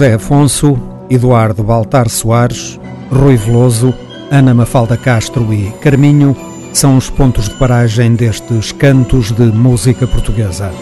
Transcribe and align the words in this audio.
José 0.00 0.14
Afonso, 0.14 0.78
Eduardo 1.10 1.62
Baltar 1.62 2.08
Soares, 2.08 2.80
Rui 3.12 3.36
Veloso, 3.36 3.92
Ana 4.30 4.54
Mafalda 4.54 4.96
Castro 4.96 5.52
e 5.52 5.70
Carminho 5.72 6.34
são 6.72 6.96
os 6.96 7.10
pontos 7.10 7.50
de 7.50 7.54
paragem 7.56 8.14
destes 8.14 8.72
cantos 8.72 9.30
de 9.30 9.44
música 9.52 10.06
portuguesa. 10.06 10.72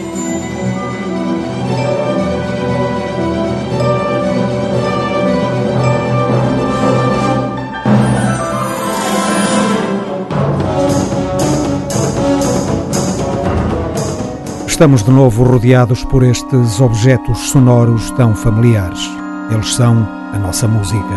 Estamos 14.78 15.02
de 15.02 15.10
novo 15.10 15.42
rodeados 15.42 16.04
por 16.04 16.22
estes 16.22 16.80
objetos 16.80 17.50
sonoros 17.50 18.12
tão 18.12 18.32
familiares. 18.32 19.10
Eles 19.50 19.74
são 19.74 20.08
a 20.32 20.38
nossa 20.38 20.68
música. 20.68 21.16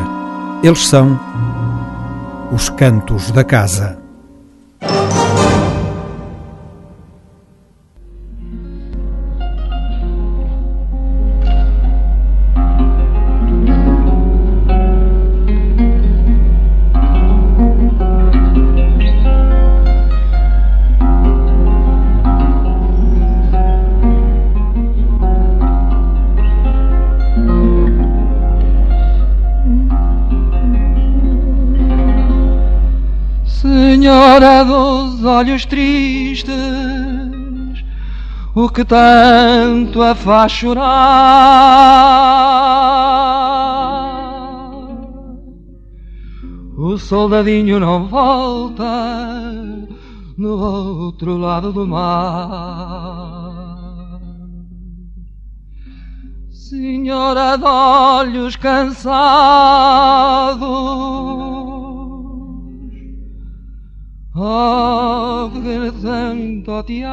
Eles 0.63 0.87
são 0.87 1.19
os 2.51 2.69
cantos 2.69 3.29
da 3.29 3.43
casa. 3.43 4.00
Senhora 34.31 34.63
dos 34.63 35.25
olhos 35.25 35.65
tristes, 35.65 36.53
o 38.55 38.69
que 38.69 38.85
tanto 38.85 40.01
a 40.01 40.15
faz 40.15 40.53
chorar? 40.53 40.87
O 46.77 46.97
soldadinho 46.97 47.77
não 47.77 48.07
volta 48.07 48.85
no 50.37 50.57
outro 50.57 51.35
lado 51.35 51.73
do 51.73 51.85
mar. 51.85 53.01
Senhora 56.53 57.57
de 57.57 57.65
olhos 57.65 58.55
cansados 58.55 59.11
Que 64.41 65.91
tanto 66.01 66.81
te 66.83 67.03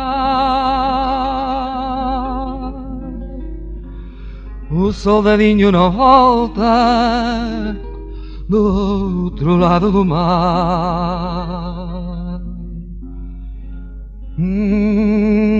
O 4.71 4.93
soldadinho 4.93 5.71
não 5.71 5.91
volta 5.91 7.77
do 8.49 9.25
outro 9.25 9.57
lado 9.57 9.93
do 9.93 10.05
mar. 10.05 11.19
Hum, 14.39 15.59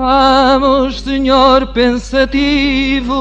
Vamos, 0.00 1.02
senhor 1.02 1.66
pensativo, 1.74 3.14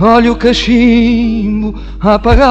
olha 0.00 0.32
o 0.32 0.36
cachimbo 0.36 1.78
apagar. 2.00 2.46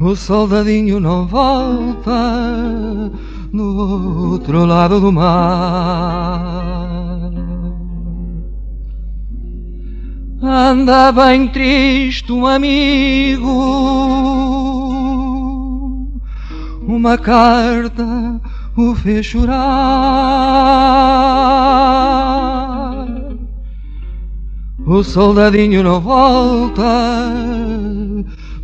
O 0.00 0.16
soldadinho 0.16 0.98
não 0.98 1.24
volta 1.28 3.12
no 3.52 4.32
outro 4.32 4.64
lado 4.64 5.00
do 5.00 5.12
mar. 5.12 5.70
Anda 10.42 11.12
bem 11.12 11.46
triste 11.46 12.32
um 12.32 12.44
amigo 12.44 13.94
uma 16.86 17.16
carta 17.18 18.40
o 18.76 18.94
fez 18.94 19.26
chorar. 19.26 19.54
O 24.86 25.02
soldadinho 25.02 25.82
não 25.82 26.00
volta 26.00 26.82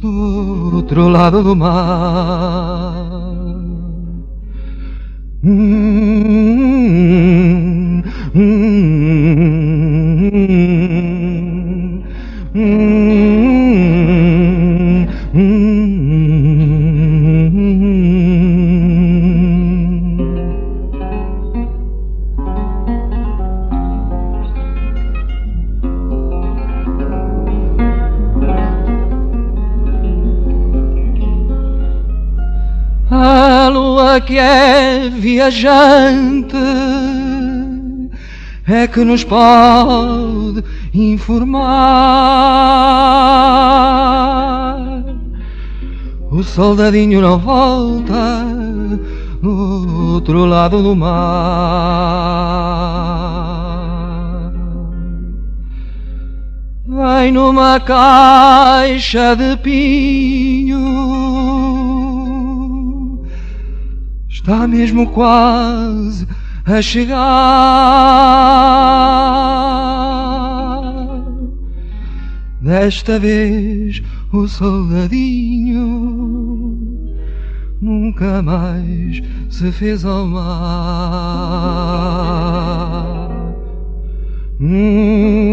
do 0.00 0.74
outro 0.74 1.08
lado 1.08 1.42
do 1.42 1.56
mar. 1.56 3.10
Hum, 5.42 6.42
hum, 8.34 8.82
hum, 12.54 13.19
que 34.26 34.38
é 34.38 35.08
viajante 35.08 36.56
é 38.66 38.86
que 38.86 39.04
nos 39.04 39.24
pode 39.24 40.62
informar. 40.94 41.60
O 46.30 46.42
soldadinho 46.42 47.20
não 47.20 47.38
volta 47.38 48.44
no 49.42 50.14
outro 50.14 50.44
lado 50.44 50.82
do 50.82 50.94
mar. 50.94 51.90
Vai 56.86 57.32
numa 57.32 57.80
caixa 57.80 59.34
de 59.34 59.56
pinho 59.56 61.19
está 64.40 64.66
mesmo 64.66 65.06
quase 65.08 66.26
a 66.64 66.80
chegar. 66.80 67.20
Desta 72.62 73.18
vez 73.18 74.02
o 74.32 74.48
soldadinho 74.48 75.78
nunca 77.82 78.40
mais 78.42 79.22
se 79.50 79.70
fez 79.72 80.06
ao 80.06 80.26
mar. 80.26 80.50
Hum, 84.58 85.50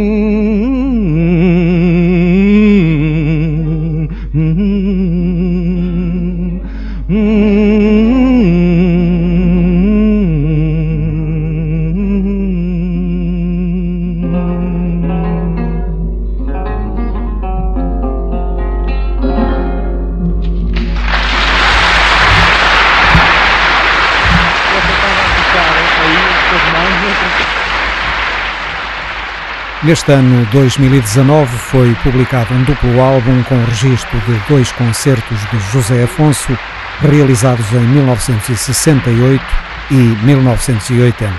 Neste 29.87 30.11
ano 30.11 30.45
2019 30.51 31.47
foi 31.59 31.95
publicado 32.03 32.53
um 32.53 32.61
duplo 32.65 32.99
álbum 32.99 33.41
com 33.43 33.55
registro 33.63 34.19
de 34.19 34.37
dois 34.49 34.69
concertos 34.73 35.39
de 35.49 35.59
José 35.71 36.03
Afonso, 36.03 36.51
realizados 36.99 37.71
em 37.71 37.87
1968 37.87 39.41
e 39.89 40.25
1980. 40.25 41.31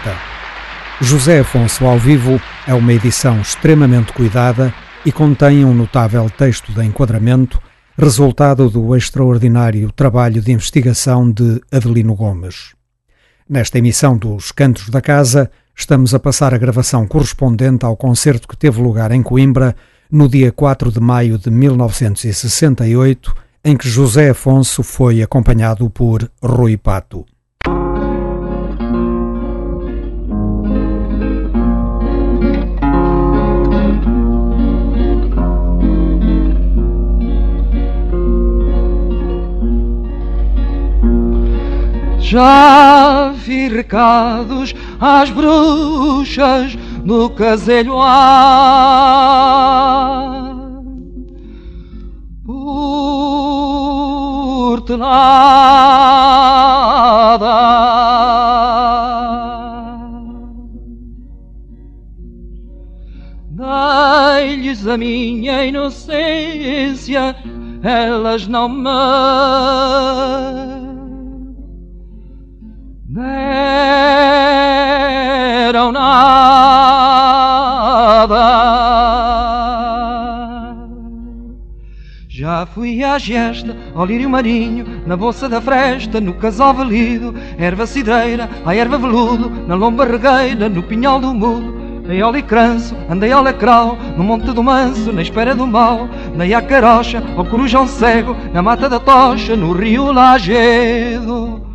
José 0.99 1.41
Afonso 1.41 1.85
ao 1.85 1.99
vivo 1.99 2.41
é 2.67 2.73
uma 2.73 2.91
edição 2.91 3.39
extremamente 3.39 4.15
cuidada 4.15 4.73
e 5.05 5.13
contém 5.13 5.63
um 5.63 5.75
notável 5.75 6.31
texto 6.31 6.73
de 6.73 6.83
enquadramento, 6.83 7.61
resultado 7.99 8.71
do 8.71 8.97
extraordinário 8.97 9.93
trabalho 9.93 10.41
de 10.41 10.53
investigação 10.53 11.31
de 11.31 11.61
Adelino 11.71 12.15
Gomes. 12.15 12.75
Nesta 13.47 13.77
emissão 13.77 14.17
dos 14.17 14.53
Cantos 14.53 14.89
da 14.89 15.03
Casa, 15.03 15.51
estamos 15.79 16.13
a 16.13 16.19
passar 16.19 16.53
a 16.53 16.59
gravação 16.59 17.07
correspondente 17.07 17.87
ao 17.87 17.97
concerto 17.97 18.49
que 18.49 18.57
teve 18.57 18.83
lugar 18.83 19.13
em 19.13 19.23
Coimbra 19.23 19.77
no 20.11 20.29
dia 20.29 20.51
4 20.51 20.91
de 20.91 20.99
maio 20.99 21.39
de 21.39 21.51
1968, 21.51 23.35
em 23.65 23.77
que 23.77 23.89
José 23.89 24.31
Afonso 24.31 24.83
foi 24.83 25.23
acompanhado 25.23 25.89
por 25.89 26.29
Rui 26.43 26.77
Pato. 26.77 27.25
Já 42.31 43.31
vi 43.31 43.69
recados 43.69 44.75
às 45.01 45.31
bruxas 45.31 46.77
no 47.03 47.31
caselho 47.31 47.99
ar 47.99 48.19
Portelada 52.45 53.09
Dei-lhes 63.49 64.87
a 64.87 64.99
minha 64.99 65.65
inocência 65.65 67.35
Elas 67.83 68.47
não 68.47 68.69
me 68.69 70.78
deram 75.69 75.93
nada. 75.93 76.29
Já 82.29 82.65
fui 82.67 83.03
à 83.03 83.19
gesta, 83.19 83.77
ao 83.95 84.05
lírio 84.05 84.31
marinho, 84.31 85.03
na 85.05 85.17
bolsa 85.17 85.49
da 85.49 85.61
fresta, 85.61 86.21
no 86.21 86.35
casal 86.35 86.73
valido, 86.73 87.35
erva 87.59 87.85
cidreira, 87.85 88.49
a 88.65 88.75
erva 88.75 88.97
veludo, 88.97 89.51
na 89.67 89.75
lomba 89.75 90.05
regueira, 90.05 90.69
no 90.69 90.85
pinhal 90.85 91.19
do 91.19 91.35
mudo. 91.35 91.77
Dei 92.07 92.23
ao 92.23 92.33
licranço, 92.33 92.97
andei 93.11 93.33
ao 93.33 93.43
lacral, 93.43 93.99
no 94.17 94.25
monte 94.25 94.53
do 94.53 94.63
manso, 94.63 95.13
na 95.13 95.21
espera 95.21 95.55
do 95.55 95.67
mal. 95.67 96.09
Dei 96.37 96.55
à 96.55 96.63
carocha, 96.63 97.23
ao 97.37 97.45
corujão 97.45 97.87
cego, 97.87 98.37
na 98.53 98.63
mata 98.63 98.89
da 98.89 99.01
tocha, 99.01 99.55
no 99.57 99.73
rio 99.73 100.11
Lagedo. 100.13 101.68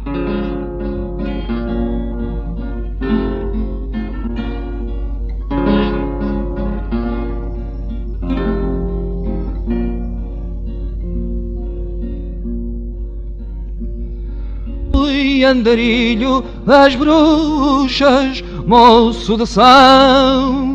Andarilho 15.46 16.44
das 16.66 16.96
bruxas, 16.96 18.44
moço 18.66 19.38
de 19.38 19.46
São 19.48 20.74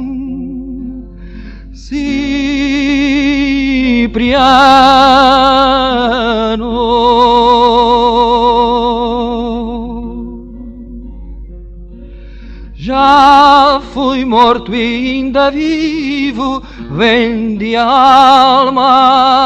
Cipriano. 1.73 2.29
Já 12.75 13.81
fui 13.93 14.25
morto 14.25 14.75
e 14.75 15.17
ainda 15.17 15.51
vivo, 15.51 16.63
vendi 16.91 17.77
a 17.77 17.85
alma 17.85 19.39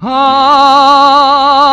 ao 0.00 1.65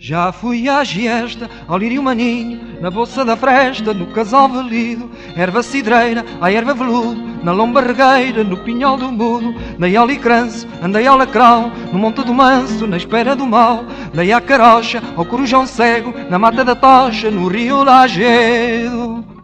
Já 0.00 0.32
fui 0.32 0.68
à 0.68 0.82
giesta, 0.84 1.50
ao 1.66 1.76
lírio 1.76 2.02
maninho, 2.02 2.80
na 2.80 2.90
bolsa 2.90 3.24
da 3.24 3.36
fresta, 3.36 3.92
no 3.92 4.06
casal 4.06 4.48
velido, 4.48 5.10
erva 5.36 5.62
cidreira, 5.62 6.24
a 6.40 6.50
erva 6.50 6.72
veludo, 6.72 7.44
na 7.44 7.52
lomba 7.52 7.80
regueira, 7.80 8.42
no 8.42 8.56
pinhal 8.56 8.96
do 8.96 9.12
mudo, 9.12 9.54
dei 9.78 9.96
ao 9.96 10.06
licranço, 10.06 10.66
andei 10.82 11.06
ao 11.06 11.18
lacral, 11.18 11.70
no 11.92 11.98
monte 11.98 12.22
do 12.22 12.32
manso, 12.32 12.86
na 12.86 12.96
espera 12.96 13.36
do 13.36 13.46
mal, 13.46 13.84
dei 14.14 14.32
à 14.32 14.40
carocha, 14.40 15.02
ao 15.14 15.26
corujão 15.26 15.66
cego, 15.66 16.14
na 16.30 16.38
mata 16.38 16.64
da 16.64 16.74
tocha, 16.74 17.30
no 17.30 17.46
rio 17.46 17.84
Lagedo. 17.84 19.37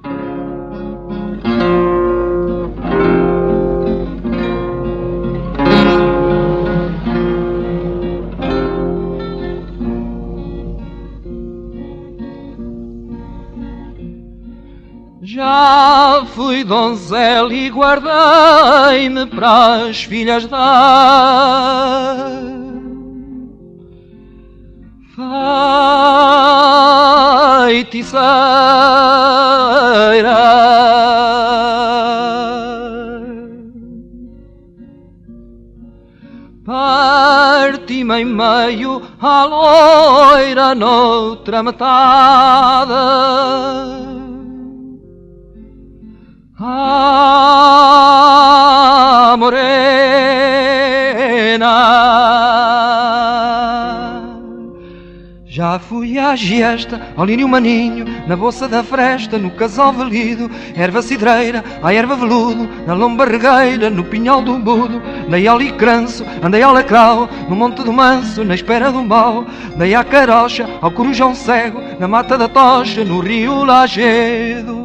Fui 16.34 16.64
donzela 16.64 17.52
e 17.52 17.70
guardei-me 17.70 19.26
para 19.26 19.88
as 19.88 20.02
filhas 20.02 20.46
da 20.46 21.44
feiticeira. 27.66 28.24
Parti-me 36.64 38.20
em 38.20 38.24
meio 38.24 39.02
à 39.20 39.44
loira 39.44 40.74
noutra 40.74 41.62
metade. 41.62 42.92
Ah, 46.66 46.96
morena. 49.38 49.74
Já 55.46 55.78
fui 55.78 56.18
à 56.18 56.34
giesta, 56.34 57.00
ao 57.14 57.26
lírio 57.26 57.46
maninho 57.46 58.06
Na 58.26 58.34
bolsa 58.34 58.66
da 58.66 58.82
fresta, 58.82 59.36
no 59.36 59.50
casal 59.50 59.92
valido 59.92 60.50
Erva 60.74 61.02
cidreira, 61.02 61.62
a 61.82 61.92
erva 61.92 62.16
veludo 62.16 62.66
Na 62.86 62.94
lomba 62.94 63.26
regueira, 63.26 63.90
no 63.90 64.02
pinhal 64.02 64.40
do 64.40 64.58
mudo 64.58 65.02
Dei 65.28 65.46
ao 65.46 65.58
licranço, 65.58 66.24
andei 66.42 66.62
ao 66.62 66.72
lacral 66.72 67.28
No 67.48 67.54
monte 67.54 67.84
do 67.84 67.92
manso, 67.92 68.42
na 68.42 68.54
espera 68.54 68.90
do 68.90 69.04
mal 69.04 69.44
Dei 69.76 69.94
à 69.94 70.02
carocha, 70.02 70.66
ao 70.80 70.90
corujão 70.90 71.34
cego 71.34 71.80
Na 72.00 72.08
mata 72.08 72.38
da 72.38 72.48
tocha, 72.48 73.04
no 73.04 73.20
rio 73.20 73.64
Lagedo 73.64 74.83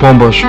pombas. 0.00 0.42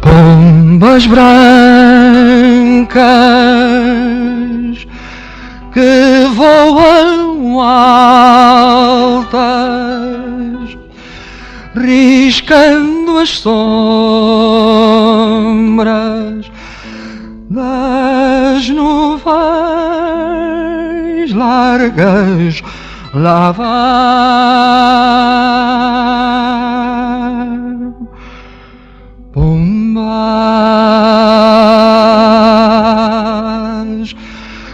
Pombas 0.00 1.06
brancas 1.06 1.47
vai. 23.12 23.58
Pombas 29.32 30.08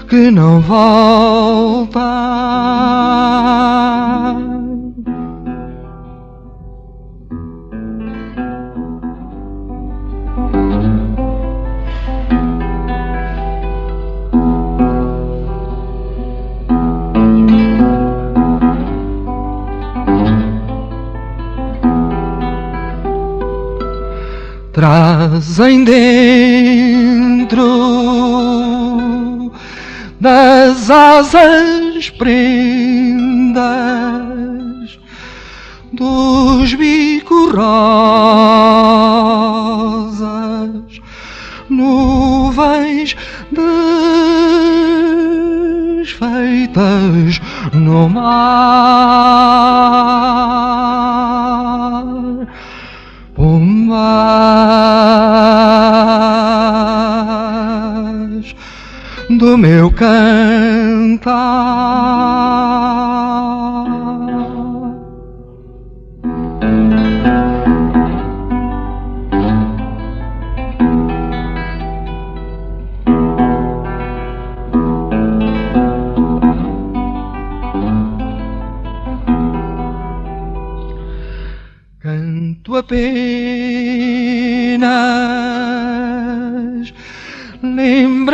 que 0.09 0.31
não 0.31 0.61
voltam. 0.61 2.05
Trazem 24.85 25.83
dentro 25.83 27.65
das 30.21 30.91
asas 30.91 32.11
prendas 32.11 33.65
dos 35.91 36.75
bicos 36.75 37.51
rosas, 37.55 37.81
nuvens 41.71 43.17
desfeitas 46.03 47.41
no 47.73 48.11
mar. 48.11 49.45
Do 59.39 59.59
meu 59.59 59.91
cantar. 59.91 61.35
Canto 82.01 82.77
apenas 82.77 83.64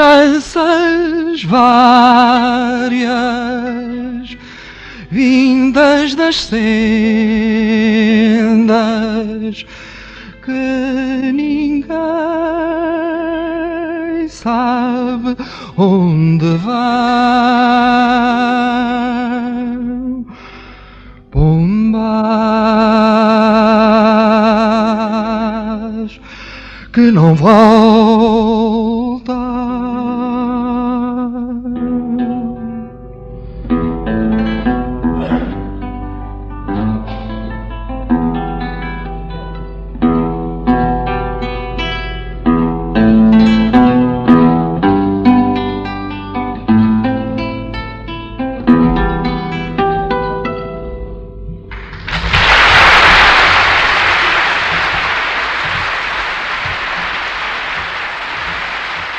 lembranças 0.00 1.44
várias 1.44 3.10
vindas 5.10 6.14
das 6.14 6.36
sendas 6.44 6.56
que 10.42 11.32
ninguém 11.32 11.90
sabe 14.28 15.36
onde 15.76 16.56
vão. 16.56 16.74
Pombas 21.30 21.90
que 26.90 27.10
não 27.12 27.34
voltam. 27.34 29.09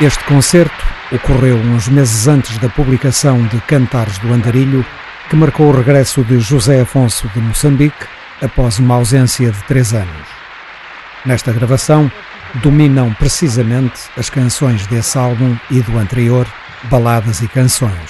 Este 0.02 0.24
concerto 0.24 0.84
ocorreu 1.12 1.58
uns 1.58 1.88
meses 1.88 2.28
antes 2.28 2.58
da 2.58 2.68
publicação 2.68 3.46
de 3.46 3.62
Cantares 3.62 4.18
do 4.18 4.34
Andarilho, 4.34 4.84
que 5.30 5.36
marcou 5.36 5.68
o 5.68 5.72
regresso 5.72 6.24
de 6.24 6.40
José 6.40 6.82
Afonso 6.82 7.30
de 7.36 7.40
Moçambique 7.40 8.08
após 8.42 8.80
uma 8.80 8.96
ausência 8.96 9.52
de 9.52 9.64
três 9.66 9.94
anos. 9.94 10.28
Nesta 11.24 11.54
gravação, 11.54 12.12
dominam 12.64 13.14
precisamente 13.14 14.02
as 14.18 14.28
canções 14.28 14.88
desse 14.88 15.20
álbum 15.20 15.56
e 15.70 15.82
do 15.82 15.96
anterior, 16.00 16.48
baladas 16.86 17.44
e 17.44 17.48
canções. 17.48 18.10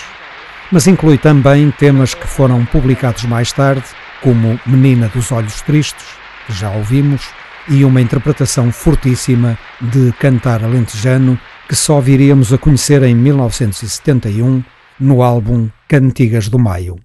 Mas 0.72 0.88
inclui 0.88 1.18
também 1.18 1.72
temas 1.72 2.14
que 2.14 2.26
foram 2.26 2.64
publicados 2.64 3.26
mais 3.26 3.52
tarde, 3.52 3.84
como 4.22 4.58
Menina 4.66 5.10
dos 5.10 5.30
Olhos 5.30 5.60
Tristes, 5.60 6.06
que 6.48 6.54
já 6.54 6.70
ouvimos, 6.70 7.28
e 7.68 7.84
uma 7.84 8.00
interpretação 8.00 8.72
fortíssima 8.72 9.58
de 9.82 10.14
Cantar 10.14 10.64
Alentejano, 10.64 11.38
que 11.72 11.76
só 11.78 12.02
viríamos 12.02 12.52
a 12.52 12.58
conhecer 12.58 13.02
em 13.02 13.16
1971 13.16 14.62
no 15.00 15.24
álbum 15.24 15.70
Cantigas 15.88 16.50
do 16.50 16.60
Maio. 16.60 17.00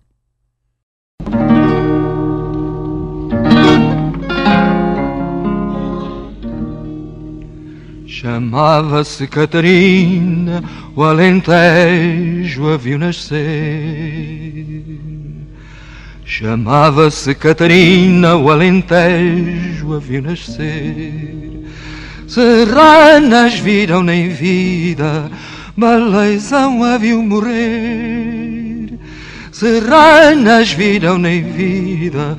Chamava-se 8.08 9.28
Catarina, 9.28 10.64
o 10.96 11.04
Alentejo 11.04 12.68
a 12.68 12.76
viu 12.76 12.98
nascer. 12.98 13.44
Chamava-se 16.24 17.36
Catarina, 17.36 18.34
o 18.34 18.50
Alentejo 18.50 19.94
a 19.94 20.00
viu 20.00 20.22
nascer. 20.22 21.45
Serranas 22.26 23.54
viram 23.60 24.02
nem 24.02 24.28
vida, 24.28 25.30
Baleizão 25.76 26.82
a 26.82 26.98
viu 26.98 27.22
morrer. 27.22 28.98
Serranas 29.52 30.72
viram 30.72 31.18
nem 31.18 31.44
vida, 31.44 32.36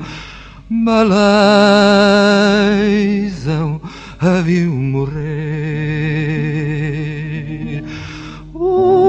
Baleizão 0.68 1.08
a 4.20 4.42
viu 4.42 4.70
morrer. 4.72 5.18
Uh, 8.54 9.08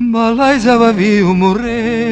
Baleizão 0.00 0.92
viu 0.92 1.34
morrer. 1.34 2.08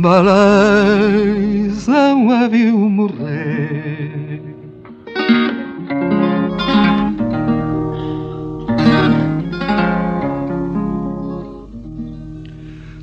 Valezão 0.00 1.90
a 2.30 2.48
viu 2.48 2.78
morrer. 2.78 4.40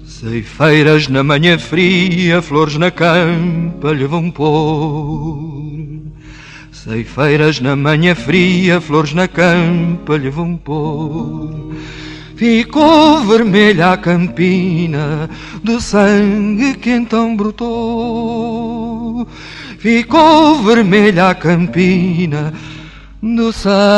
Ceifeiras 0.05 1.07
na 1.07 1.23
manhã 1.23 1.57
fria, 1.57 2.41
flores 2.41 2.75
na 2.77 2.91
campa 2.91 3.93
lhe 3.93 4.05
vão 4.05 4.29
pôr. 4.31 6.01
Ceifeiras 6.71 7.59
na 7.59 7.75
manhã 7.75 8.15
fria, 8.15 8.81
flores 8.81 9.13
na 9.13 9.27
campa 9.27 10.17
lhe 10.17 10.29
vão 10.29 10.57
pôr. 10.57 11.75
Ficou 12.37 13.19
vermelha 13.21 13.93
a 13.93 13.97
campina 13.97 15.27
do 15.63 15.81
sangue 15.81 16.75
que 16.75 16.91
então 16.91 17.35
brotou. 17.35 19.27
Ficou 19.79 20.61
vermelha 20.61 21.29
a 21.29 21.35
campina 21.35 22.53
do 23.23 23.51
sangue 23.51 23.97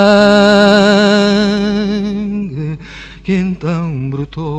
que 3.25 3.34
então 3.34 4.10
brotou. 4.10 4.50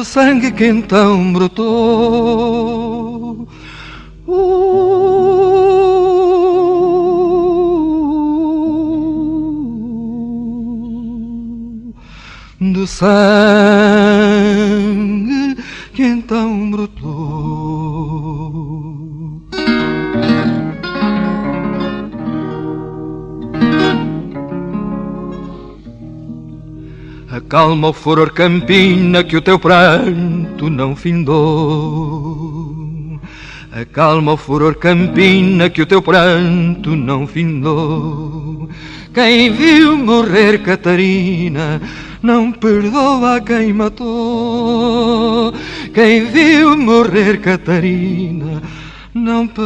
Do 0.00 0.04
sangue 0.04 0.50
que 0.52 0.64
então 0.64 1.30
brotou. 1.30 1.76
do 12.72 12.86
sangue 12.86 13.10
que 15.92 16.02
então 16.02 16.70
brotou. 16.70 16.99
Acalma 27.50 27.88
o 27.88 27.92
furor 27.92 28.30
campina 28.30 29.24
que 29.24 29.36
o 29.36 29.42
teu 29.42 29.58
pranto 29.58 30.70
não 30.70 30.94
findou. 30.94 32.78
Acalma 33.72 34.34
o 34.34 34.36
furor 34.36 34.76
campina 34.76 35.68
que 35.68 35.82
o 35.82 35.86
teu 35.86 36.00
pranto 36.00 36.94
não 36.94 37.26
findou. 37.26 38.68
Quem 39.12 39.50
viu 39.50 39.98
morrer 39.98 40.62
Catarina 40.62 41.82
não 42.22 42.52
perdoa 42.52 43.40
quem 43.40 43.72
matou. 43.72 45.52
Quem 45.92 46.26
viu 46.26 46.76
morrer 46.76 47.40
Catarina 47.40 48.62
não 49.12 49.48
perdoa 49.48 49.64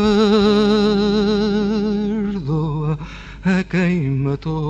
a 3.45 3.63
quem 3.63 4.11
matou. 4.11 4.65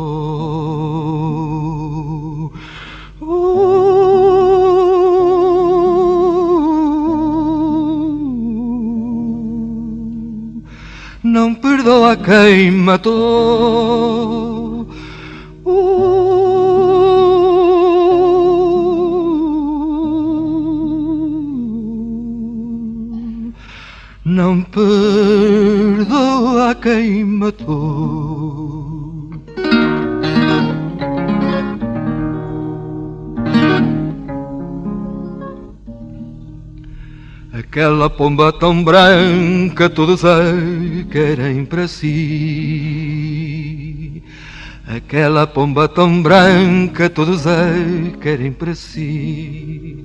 Não 11.22 11.54
perdoa 11.54 12.16
quem 12.16 12.70
matou. 12.70 13.14
Não 24.24 24.62
perdoa 24.62 26.04
quem 26.74 27.24
matou. 27.24 28.63
Aquela 37.66 38.08
pomba 38.10 38.52
tão 38.52 38.84
branca 38.84 39.88
todos 39.90 40.22
a 40.24 40.38
querem 41.10 41.64
para 41.64 41.88
si. 41.88 42.12
Aquela 44.86 45.44
pomba 45.46 45.88
tão 45.88 46.22
branca 46.22 47.10
todos 47.10 47.46
a 47.46 47.72
querem 48.20 48.52
para 48.52 48.74
si. 48.76 50.04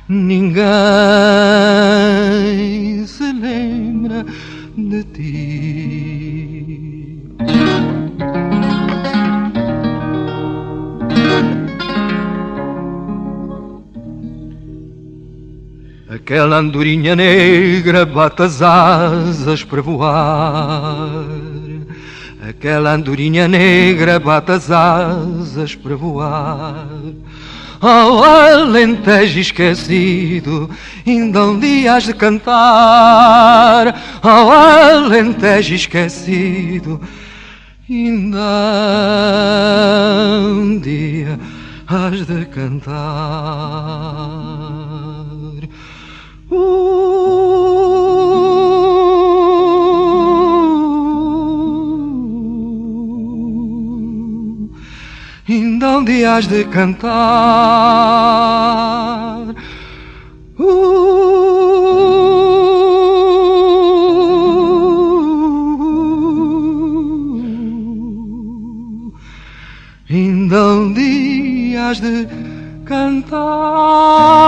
ninguém 0.08 1.47
de 4.88 5.05
ti. 5.05 6.79
Aquela 16.09 16.57
andorinha 16.57 17.14
negra 17.14 18.05
bate 18.07 18.42
as 18.42 18.62
asas 18.62 19.62
para 19.62 19.83
voar. 19.83 21.29
Aquela 22.40 22.92
andorinha 22.92 23.46
negra 23.46 24.18
bate 24.18 24.53
as 24.53 24.70
asas 24.70 25.74
para 25.74 25.96
voar. 25.96 26.88
Ao 27.80 28.24
alentejo 28.24 29.38
esquecido, 29.38 30.68
ainda 31.06 31.44
um 31.44 31.60
dia 31.60 31.94
has 31.94 32.04
de 32.04 32.14
cantar. 32.14 33.94
Ao 34.20 34.50
alentejo 34.50 35.74
esquecido, 35.74 37.00
ainda 37.88 38.38
um 40.40 40.78
dia 40.80 41.38
has 41.86 42.26
de 42.26 42.44
cantar. 42.46 42.98
Uh, 46.50 47.27
ainda 55.48 56.02
dia 56.04 56.34
has 56.34 56.46
de 56.46 56.64
cantar. 56.64 57.08
Uh, 60.58 60.64
ainda 70.11 70.92
dia 70.94 71.88
has 71.88 72.00
de 72.00 72.28
cantar. 72.84 74.47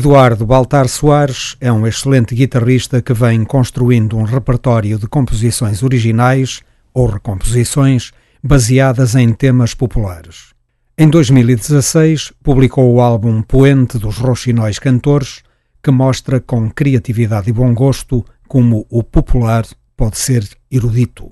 Eduardo 0.00 0.46
Baltar 0.46 0.88
Soares 0.88 1.58
é 1.60 1.70
um 1.70 1.86
excelente 1.86 2.34
guitarrista 2.34 3.02
que 3.02 3.12
vem 3.12 3.44
construindo 3.44 4.16
um 4.16 4.22
repertório 4.22 4.98
de 4.98 5.06
composições 5.06 5.82
originais 5.82 6.62
ou 6.94 7.06
recomposições 7.06 8.10
baseadas 8.42 9.14
em 9.14 9.30
temas 9.30 9.74
populares. 9.74 10.54
Em 10.96 11.06
2016, 11.06 12.32
publicou 12.42 12.90
o 12.94 12.98
álbum 12.98 13.42
Poente 13.42 13.98
dos 13.98 14.16
Roxinóis 14.16 14.78
Cantores, 14.78 15.42
que 15.82 15.90
mostra 15.90 16.40
com 16.40 16.70
criatividade 16.70 17.50
e 17.50 17.52
bom 17.52 17.74
gosto 17.74 18.24
como 18.48 18.86
o 18.88 19.02
popular 19.02 19.66
pode 19.94 20.16
ser 20.16 20.48
erudito. 20.70 21.30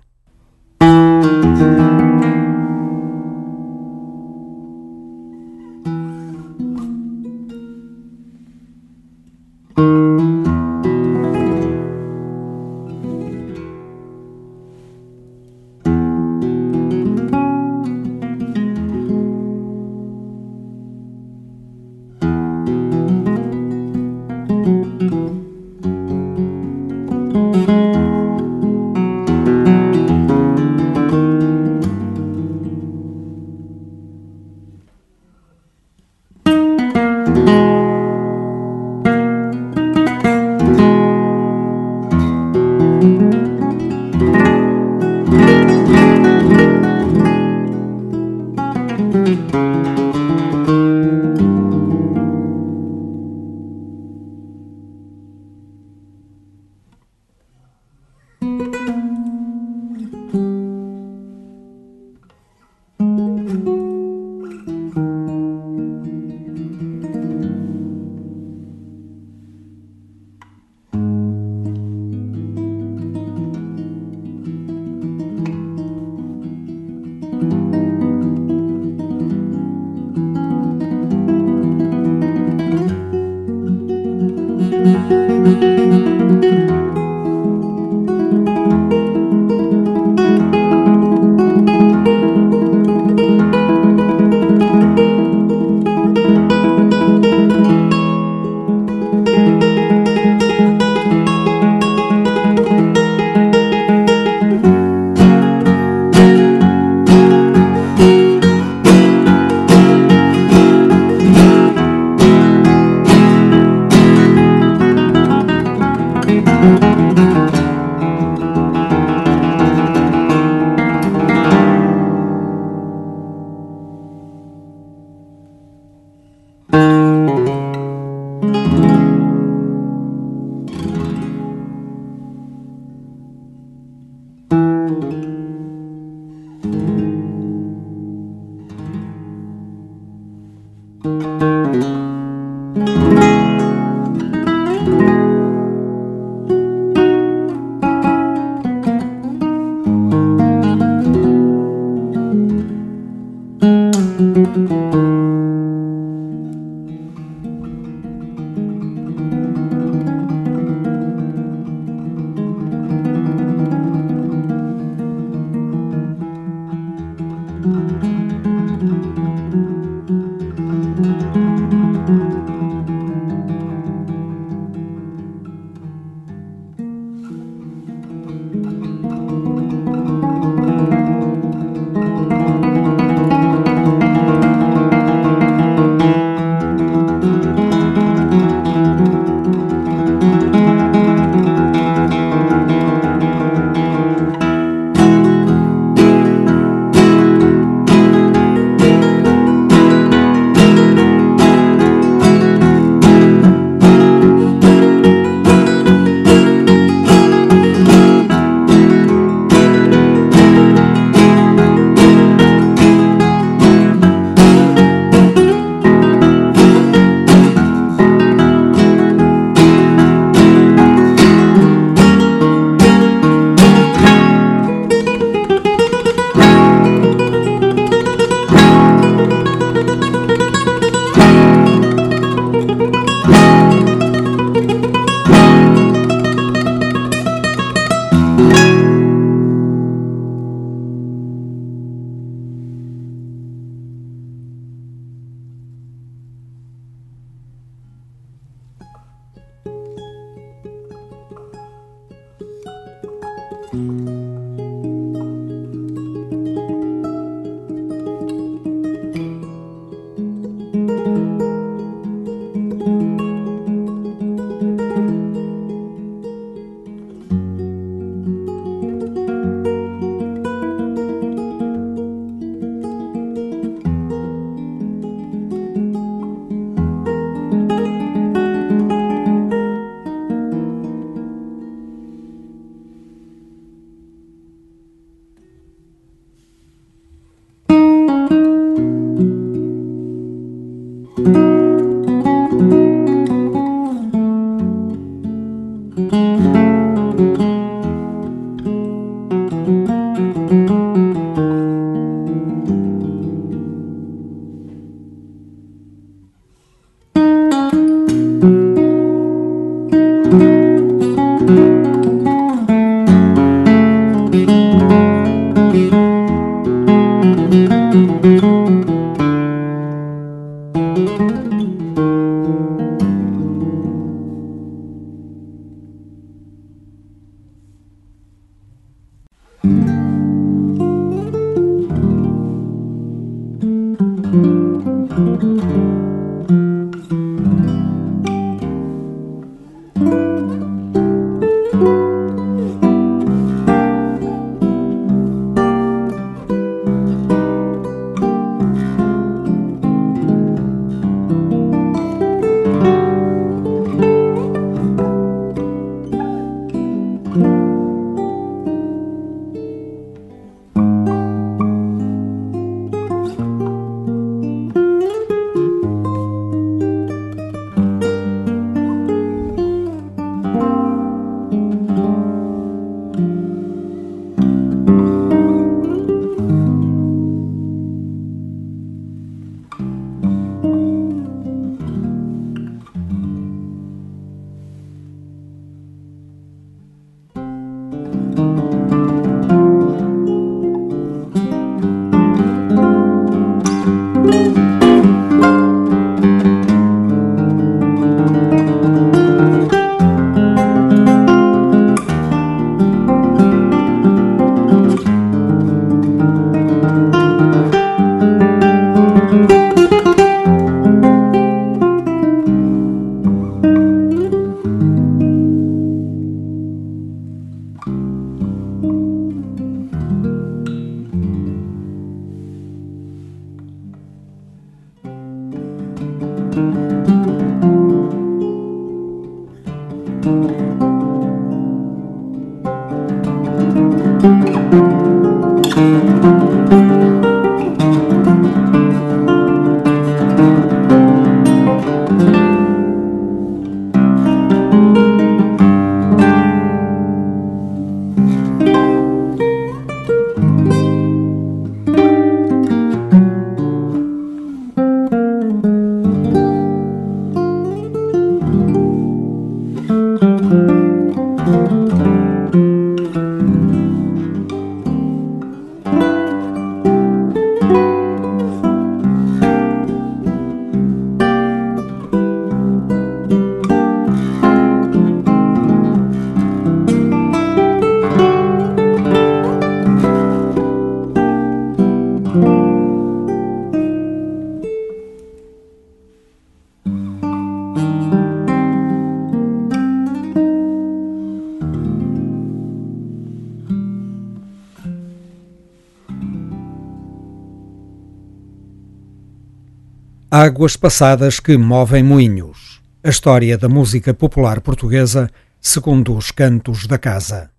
Águas 500.49 500.77
passadas 500.79 501.41
que 501.41 501.59
movem 501.59 502.03
moinhos. 502.03 502.81
A 503.05 503.11
história 503.11 503.59
da 503.59 503.69
música 503.69 504.15
popular 504.15 504.63
portuguesa 504.63 505.29
segundo 505.61 506.17
os 506.17 506.31
cantos 506.31 506.87
da 506.87 506.97
casa. 506.97 507.51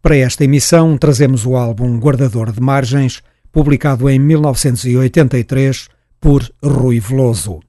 Para 0.00 0.16
esta 0.16 0.42
emissão 0.42 0.96
trazemos 0.96 1.44
o 1.44 1.58
álbum 1.58 1.98
Guardador 1.98 2.50
de 2.50 2.58
Margens, 2.58 3.22
publicado 3.52 4.08
em 4.08 4.18
1983 4.18 5.90
por 6.18 6.50
Rui 6.64 6.98
Veloso. 7.00 7.60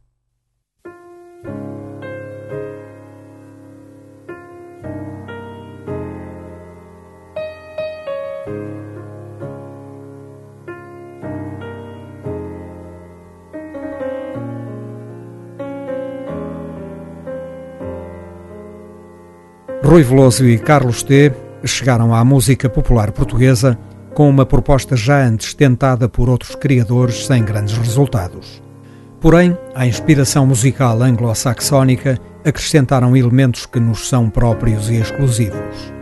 Rui 19.93 20.01
Veloso 20.01 20.47
e 20.47 20.57
Carlos 20.57 21.03
T. 21.03 21.31
chegaram 21.63 22.15
à 22.15 22.25
música 22.25 22.67
popular 22.67 23.11
portuguesa 23.11 23.77
com 24.15 24.27
uma 24.27 24.43
proposta 24.43 24.95
já 24.95 25.23
antes 25.23 25.53
tentada 25.53 26.09
por 26.09 26.29
outros 26.29 26.55
criadores 26.55 27.27
sem 27.27 27.45
grandes 27.45 27.77
resultados. 27.77 28.59
Porém, 29.21 29.55
à 29.75 29.85
inspiração 29.85 30.47
musical 30.47 30.99
anglo-saxónica 31.03 32.17
acrescentaram 32.43 33.15
elementos 33.15 33.67
que 33.67 33.79
nos 33.79 34.09
são 34.09 34.31
próprios 34.31 34.89
e 34.89 34.95
exclusivos. 34.95 35.93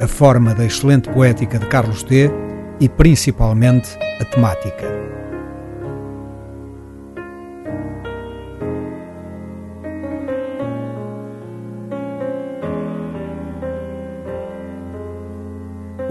A 0.00 0.08
forma 0.08 0.54
da 0.54 0.64
excelente 0.64 1.10
poética 1.10 1.58
de 1.58 1.66
Carlos 1.66 2.02
T. 2.02 2.30
e 2.80 2.88
principalmente 2.88 3.90
a 4.22 4.24
temática. 4.24 5.13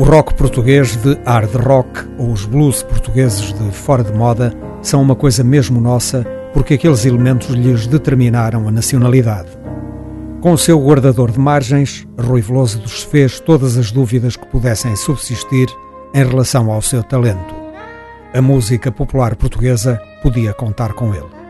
O 0.04 0.06
rock 0.06 0.34
português 0.34 0.98
de 0.98 1.18
hard 1.26 1.56
rock 1.56 2.06
ou 2.18 2.30
os 2.30 2.46
blues 2.46 2.84
portugueses 2.84 3.54
de 3.54 3.72
fora 3.72 4.04
de 4.04 4.12
moda 4.12 4.54
são 4.82 5.02
uma 5.02 5.16
coisa 5.16 5.46
mesmo 5.46 5.80
nossa 5.80 6.26
porque 6.54 6.74
aqueles 6.74 7.06
elementos 7.06 7.52
lhes 7.52 7.88
determinaram 7.88 8.68
a 8.68 8.72
nacionalidade. 8.72 9.48
Com 10.42 10.52
o 10.52 10.58
seu 10.58 10.78
guardador 10.78 11.32
de 11.32 11.40
margens, 11.40 12.06
Rui 12.20 12.42
Veloso 12.42 12.80
desfez 12.80 13.40
todas 13.40 13.78
as 13.78 13.94
dúvidas 13.94 14.36
que 14.36 14.46
pudessem 14.48 14.94
subsistir 14.98 15.70
em 16.14 16.26
relação 16.26 16.70
ao 16.70 16.82
seu 16.82 17.02
talento. 17.02 17.56
A 18.34 18.42
música 18.42 18.92
popular 18.92 19.38
portuguesa 19.38 20.02
podia 20.22 20.52
contar 20.54 20.92
com 20.92 21.16
ele. 21.16 21.43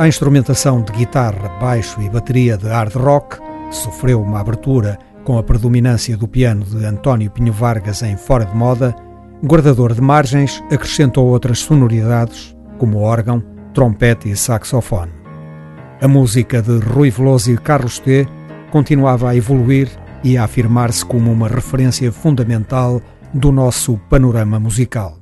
A 0.00 0.08
instrumentação 0.08 0.80
de 0.80 0.92
guitarra, 0.92 1.50
baixo 1.60 2.00
e 2.00 2.08
bateria 2.08 2.56
de 2.56 2.66
hard 2.66 2.94
rock 2.94 3.36
sofreu 3.70 4.22
uma 4.22 4.40
abertura 4.40 4.98
com 5.24 5.36
a 5.36 5.42
predominância 5.42 6.16
do 6.16 6.26
piano 6.26 6.64
de 6.64 6.86
António 6.86 7.30
Pinho 7.30 7.52
Vargas 7.52 8.02
em 8.02 8.16
Fora 8.16 8.46
de 8.46 8.56
Moda, 8.56 8.96
guardador 9.44 9.92
de 9.92 10.00
margens 10.00 10.64
acrescentou 10.72 11.26
outras 11.26 11.58
sonoridades, 11.58 12.56
como 12.78 13.02
órgão, 13.02 13.44
trompete 13.74 14.30
e 14.30 14.36
saxofone. 14.36 15.12
A 16.00 16.08
música 16.08 16.62
de 16.62 16.78
Rui 16.78 17.10
Veloso 17.10 17.52
e 17.52 17.58
Carlos 17.58 17.98
T 17.98 18.26
continuava 18.70 19.28
a 19.28 19.36
evoluir 19.36 19.90
e 20.24 20.38
a 20.38 20.44
afirmar-se 20.44 21.04
como 21.04 21.30
uma 21.30 21.46
referência 21.46 22.10
fundamental 22.10 23.02
do 23.34 23.52
nosso 23.52 23.98
panorama 24.08 24.58
musical. 24.58 25.19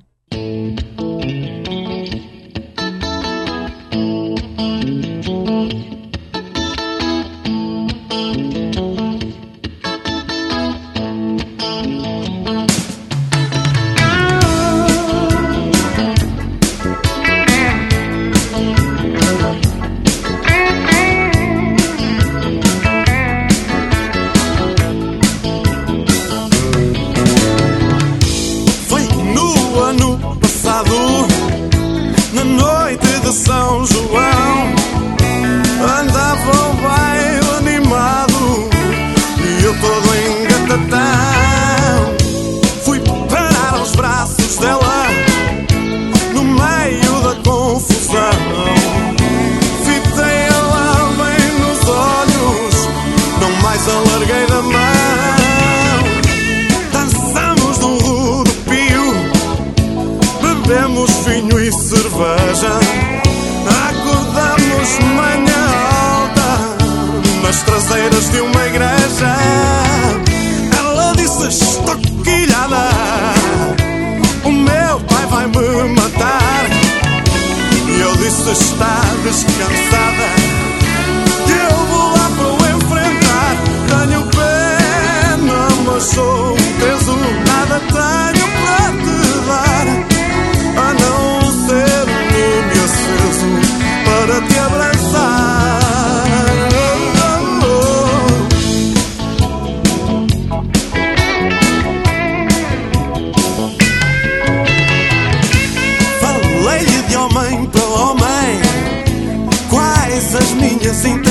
assim 110.91 111.28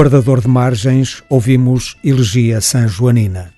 Guardador 0.00 0.40
de 0.40 0.48
Margens, 0.48 1.22
ouvimos 1.28 1.94
Elegia 2.02 2.62
San 2.62 2.88
Joanina. 2.88 3.52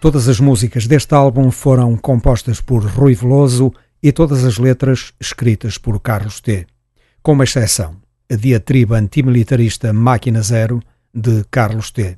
Todas 0.00 0.28
as 0.28 0.38
músicas 0.38 0.86
deste 0.86 1.16
álbum 1.16 1.50
foram 1.50 1.96
compostas 1.96 2.60
por 2.60 2.84
Rui 2.84 3.12
Veloso 3.12 3.74
e 4.00 4.12
todas 4.12 4.44
as 4.44 4.56
letras 4.56 5.12
escritas 5.18 5.78
por 5.78 5.98
Carlos 5.98 6.40
T. 6.40 6.64
Com 7.20 7.32
uma 7.32 7.42
exceção, 7.42 7.96
a 8.30 8.36
diatriba 8.36 8.98
antimilitarista 8.98 9.92
Máquina 9.92 10.42
Zero, 10.42 10.80
de 11.12 11.44
Carlos 11.50 11.90
T. 11.90 12.14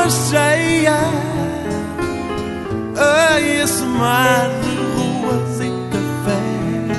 lua 0.00 0.08
cheia. 0.08 0.98
Ai, 2.96 3.62
esse 3.62 3.82
mar 3.82 4.48
de 4.62 4.76
ruas 4.94 5.60
e 5.60 5.70
cafés, 5.90 6.98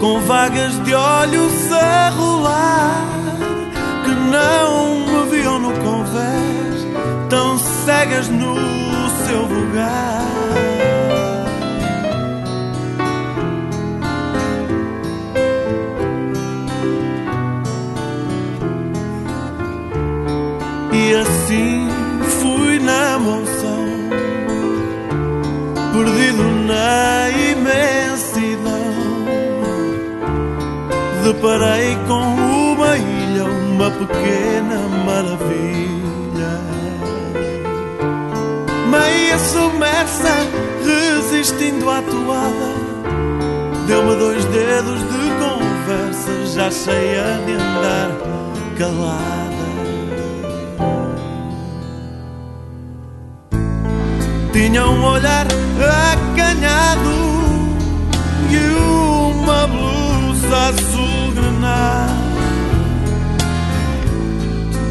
com 0.00 0.20
vagas 0.20 0.82
de 0.84 0.94
olhos 0.94 1.72
a 1.72 2.10
rolar, 2.10 3.06
que 4.04 4.10
não 4.10 5.00
me 5.06 5.30
viam 5.30 5.58
no 5.58 5.72
convés, 5.72 6.86
tão 7.28 7.58
cegas 7.58 8.28
no 8.28 8.56
seu 9.26 9.42
lugar. 9.42 10.15
Deparei 31.26 31.96
com 32.06 32.22
uma 32.22 32.96
ilha, 32.96 33.46
uma 33.46 33.90
pequena 33.90 34.78
maravilha. 35.04 36.60
Meia 38.88 39.36
submersa, 39.36 40.46
resistindo 40.84 41.90
à 41.90 42.00
toada, 42.00 42.70
deu-me 43.88 44.14
dois 44.14 44.44
dedos 44.44 45.00
de 45.00 45.18
conversa, 45.40 46.46
já 46.54 46.70
cheia 46.70 47.40
de 47.44 47.54
andar 47.54 48.12
calada. 48.78 49.66
Tinha 54.52 54.86
um 54.86 55.04
olhar 55.04 55.48
acanhado 56.12 57.16
e 58.48 58.58
uma 58.78 59.66
blusa 59.66 60.56
azul 60.68 60.95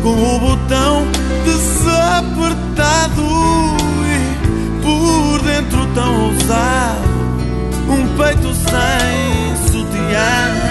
com 0.04 0.36
o 0.36 0.40
botão 0.40 1.08
desapertado 1.44 3.24
e 4.06 4.84
por 4.84 5.42
dentro 5.42 5.88
tão 5.96 6.26
ousado 6.26 7.16
um 7.90 8.08
peito 8.18 8.54
sem 8.54 9.72
sutiã. 9.72 10.66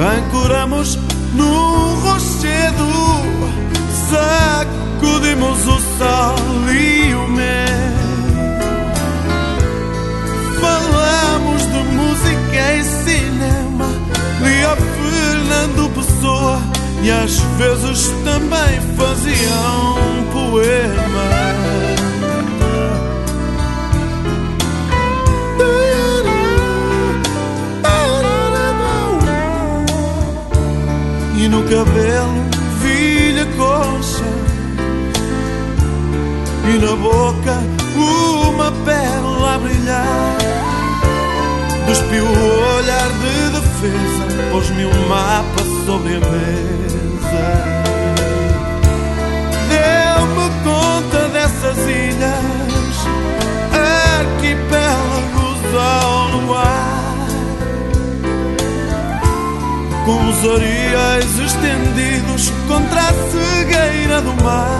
Ancoramos 0.00 0.98
no 1.34 1.94
rochedo, 1.96 2.86
sacudimos 5.40 5.66
o 5.66 5.80
sol 5.98 6.36
e 6.72 7.14
o 7.14 7.28
mel. 7.28 7.70
Falamos 10.60 11.62
de 11.62 11.82
música 11.94 12.74
e 12.74 12.84
cinema, 12.84 13.88
lia 14.42 14.76
Fernando 14.76 15.90
Pessoa 15.94 16.60
e 17.02 17.10
às 17.10 17.38
vezes 17.58 18.10
também 18.24 18.80
faziam 18.96 19.96
um 19.98 20.24
poema. 20.32 21.70
e 31.36 31.48
no 31.48 31.62
cabelo 31.62 32.39
na 36.80 36.96
boca 36.96 37.58
uma 37.94 38.72
pérola 38.84 39.54
a 39.54 39.58
brilhar. 39.58 40.36
Despiu 41.86 42.24
o 42.24 42.76
olhar 42.76 43.08
de 43.08 43.50
defesa, 43.50 44.50
pôs-me 44.50 44.86
um 44.86 45.08
mapa 45.08 45.62
sobre 45.84 46.16
a 46.16 46.20
mesa. 46.20 47.44
Deu-me 49.68 50.50
conta 50.64 51.28
dessas 51.28 51.78
ilhas, 51.86 52.96
arquipélagos 54.20 55.60
ao 55.74 56.28
luar 56.28 57.00
com 60.06 60.28
os 60.28 60.38
areiais 60.54 61.38
estendidos 61.38 62.50
contra 62.66 63.00
a 63.00 63.12
cegueira 63.30 64.20
do 64.22 64.32
mar. 64.42 64.79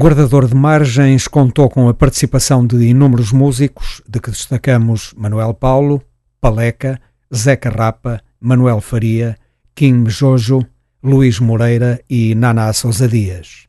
Guardador 0.00 0.48
de 0.48 0.54
Margens 0.54 1.28
contou 1.28 1.68
com 1.68 1.86
a 1.86 1.92
participação 1.92 2.66
de 2.66 2.86
inúmeros 2.86 3.32
músicos, 3.32 4.00
de 4.08 4.18
que 4.18 4.30
destacamos 4.30 5.12
Manuel 5.14 5.52
Paulo, 5.52 6.02
Paleca, 6.40 6.98
Zeca 7.32 7.68
Rapa, 7.68 8.18
Manuel 8.40 8.80
Faria, 8.80 9.36
Kim 9.74 10.08
Jojo, 10.08 10.66
Luís 11.04 11.38
Moreira 11.38 12.00
e 12.08 12.34
Naná 12.34 12.72
Sousa 12.72 13.06
Dias. 13.06 13.66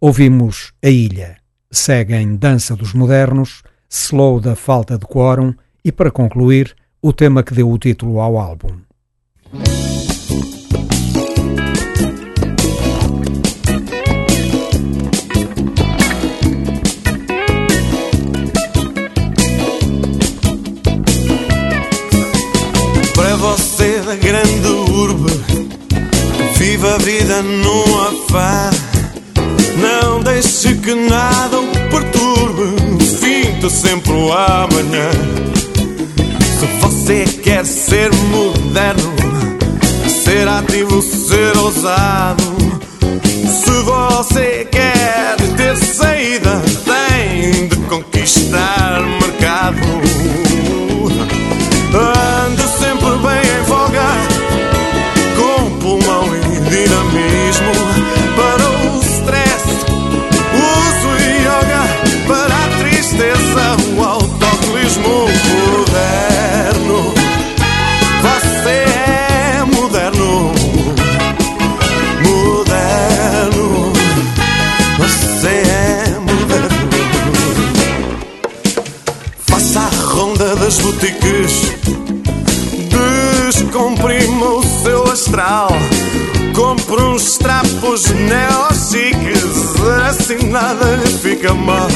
Ouvimos 0.00 0.72
A 0.82 0.88
Ilha, 0.88 1.36
seguem 1.70 2.34
Dança 2.36 2.74
dos 2.74 2.94
Modernos, 2.94 3.62
Slow 3.90 4.40
da 4.40 4.56
Falta 4.56 4.96
de 4.96 5.04
Quórum 5.04 5.52
e, 5.84 5.92
para 5.92 6.10
concluir, 6.10 6.74
o 7.02 7.12
tema 7.12 7.42
que 7.42 7.52
deu 7.52 7.70
o 7.70 7.76
título 7.76 8.20
ao 8.20 8.38
álbum. 8.38 8.78
Grande 24.14 24.68
urbe. 24.68 25.32
Viva 26.56 26.94
a 26.94 26.98
vida 26.98 27.42
num 27.42 28.00
afã. 28.00 28.70
Não 29.76 30.20
deixe 30.20 30.74
que 30.76 30.94
nada 30.94 31.60
o 31.60 31.66
perturbe. 31.90 33.04
Finta 33.20 33.68
sempre 33.70 34.12
o 34.12 34.32
amanhã. 34.32 35.10
Se 36.58 36.66
você 36.80 37.24
quer 37.42 37.64
ser 37.64 38.10
moderno 38.30 39.14
Ser 40.24 40.48
ativo, 40.48 41.02
ser 41.02 41.54
ousado. 41.58 42.42
Se 43.20 43.70
você 43.82 44.66
quer 44.70 45.36
ter 45.56 45.76
saída 45.76 46.62
Tem 46.84 47.68
de 47.68 47.76
conquistar 47.88 49.02
mercado 49.20 50.04
astral. 85.34 85.68
Compro 86.54 87.14
uns 87.14 87.36
trapos 87.36 88.08
né, 88.10 88.46
neocicas, 88.48 89.74
assim 90.08 90.48
nada 90.48 90.96
lhe 90.96 91.18
fica 91.18 91.52
mal. 91.52 91.88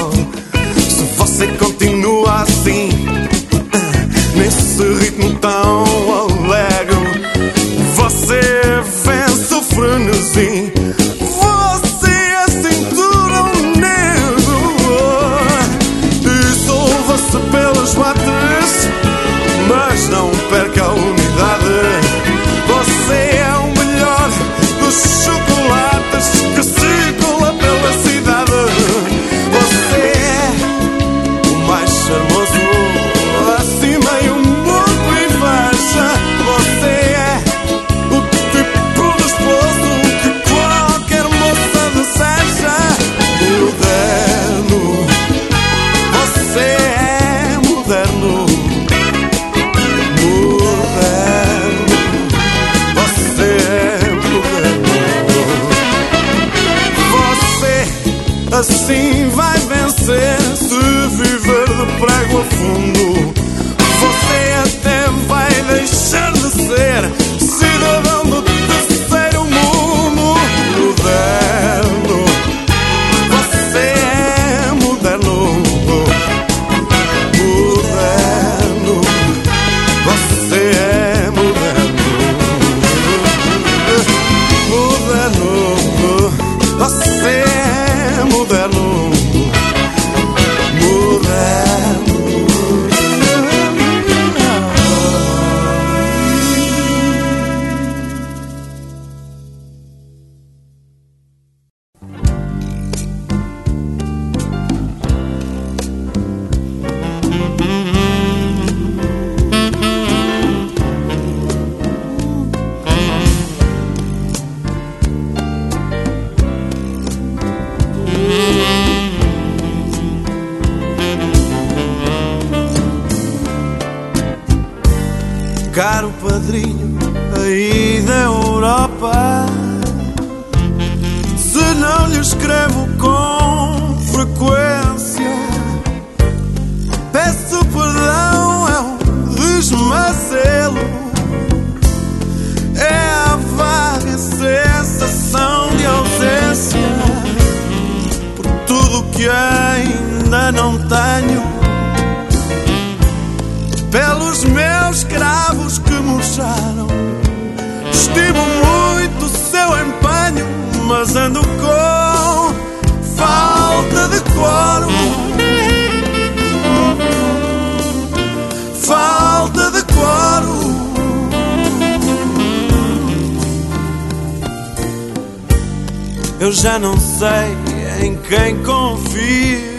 Eu 176.48 176.52
já 176.54 176.78
não 176.78 176.98
sei 176.98 178.06
em 178.06 178.16
quem 178.22 178.62
confio. 178.62 179.76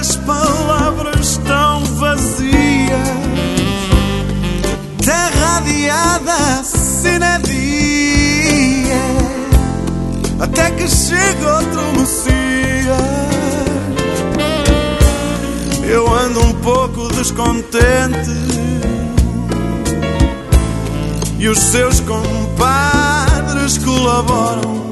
As 0.00 0.16
palavras 0.16 1.28
estão 1.28 1.84
vazias, 1.84 3.08
terra 5.04 5.58
adiada, 5.58 6.64
cena 6.64 7.38
dia, 7.38 8.96
até 10.40 10.72
que 10.72 10.88
chega 10.88 11.54
outro 11.54 11.82
Messias. 12.00 12.98
Eu 15.88 16.12
ando 16.12 16.40
um 16.46 16.54
pouco 16.54 17.06
descontente 17.14 18.32
e 21.38 21.48
os 21.48 21.58
seus 21.60 22.00
compadres 22.00 23.01
colaboram. 23.78 24.90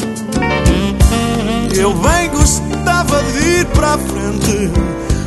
Eu 1.74 1.92
bem 1.92 2.30
gostava 2.30 3.22
de 3.24 3.38
ir 3.38 3.66
para 3.66 3.94
a 3.94 3.98
frente, 3.98 4.70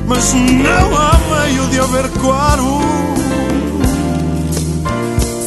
mas 0.08 0.34
não 0.34 0.98
há 0.98 1.20
meio 1.42 1.68
de 1.68 1.80
haver 1.80 2.10
quórum. 2.22 2.82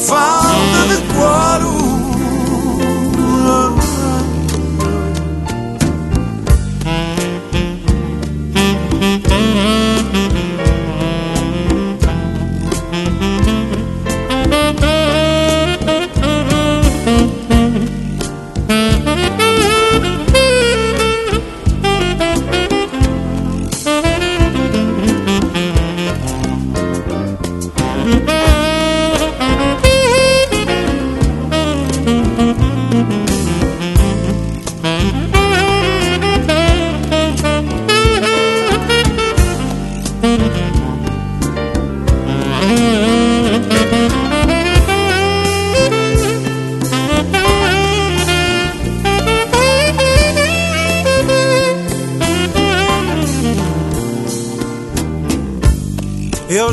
Falta 0.07 0.88
de 0.88 1.14
quórum. 1.14 1.86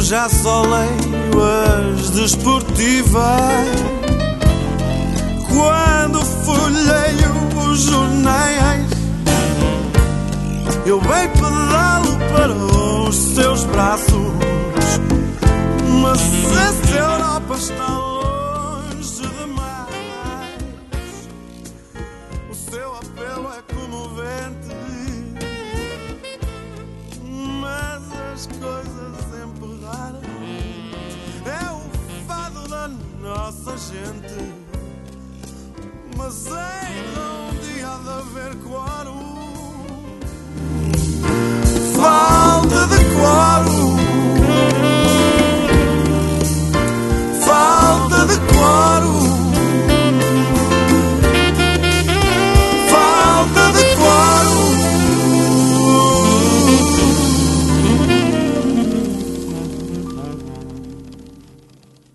já 0.04 0.28
só 0.28 0.64
leio 0.64 1.42
as 1.42 2.10
desportivas. 2.10 3.73